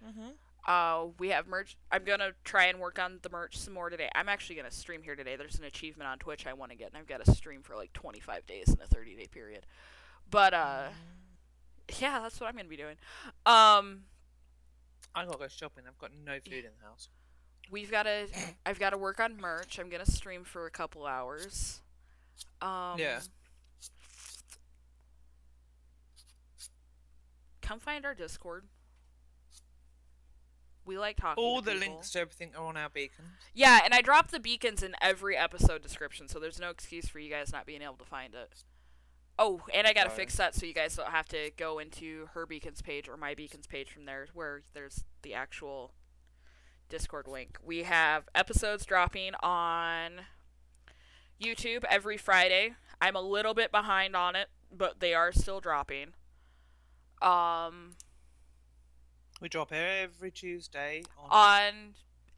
[0.06, 0.30] Mm-hmm.
[0.66, 1.76] Uh, we have merch.
[1.90, 4.08] I'm gonna try and work on the merch some more today.
[4.14, 5.36] I'm actually gonna stream here today.
[5.36, 7.74] There's an achievement on Twitch I want to get, and I've got to stream for
[7.76, 9.64] like 25 days in a 30 day period.
[10.30, 10.88] But uh,
[11.98, 12.96] yeah, that's what I'm gonna be doing.
[13.46, 14.02] Um,
[15.14, 15.84] I gotta go shopping.
[15.88, 17.08] I've got no food in the house.
[17.70, 18.26] we've got to.
[18.66, 19.78] I've got to work on merch.
[19.78, 21.80] I'm gonna stream for a couple hours.
[22.62, 23.20] Um, Yeah.
[27.62, 28.64] Come find our Discord.
[30.84, 31.42] We like talking.
[31.42, 31.94] All to the people.
[31.94, 33.28] links to everything are on our beacons.
[33.54, 37.18] Yeah, and I dropped the beacons in every episode description, so there's no excuse for
[37.18, 38.64] you guys not being able to find it.
[39.38, 40.16] Oh, and I gotta Right.
[40.18, 43.34] fix that so you guys don't have to go into her beacons page or my
[43.34, 45.94] beacons page from there, where there's the actual
[46.88, 47.56] Discord link.
[47.62, 50.26] We have episodes dropping on
[51.40, 52.74] YouTube every Friday.
[53.00, 56.14] I'm a little bit behind on it, but they are still dropping.
[57.22, 57.92] Um,
[59.40, 61.30] We drop every Tuesday on.
[61.30, 61.72] on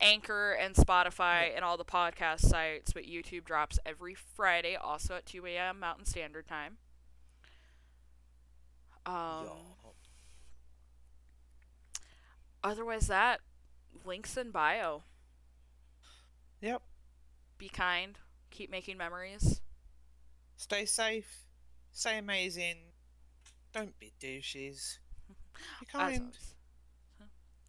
[0.00, 5.26] Anchor and Spotify and all the podcast sites, but YouTube drops every Friday, also at
[5.26, 5.80] 2 a.m.
[5.80, 6.76] Mountain Standard Time.
[9.04, 9.94] Um, Yup.
[12.62, 13.40] otherwise, that
[14.04, 15.02] links in bio.
[16.60, 16.82] Yep.
[17.58, 18.16] Be kind.
[18.50, 19.60] Keep making memories.
[20.56, 21.46] Stay safe.
[21.90, 22.76] Stay amazing.
[23.72, 25.00] Don't be douches.
[25.80, 26.32] Be kind.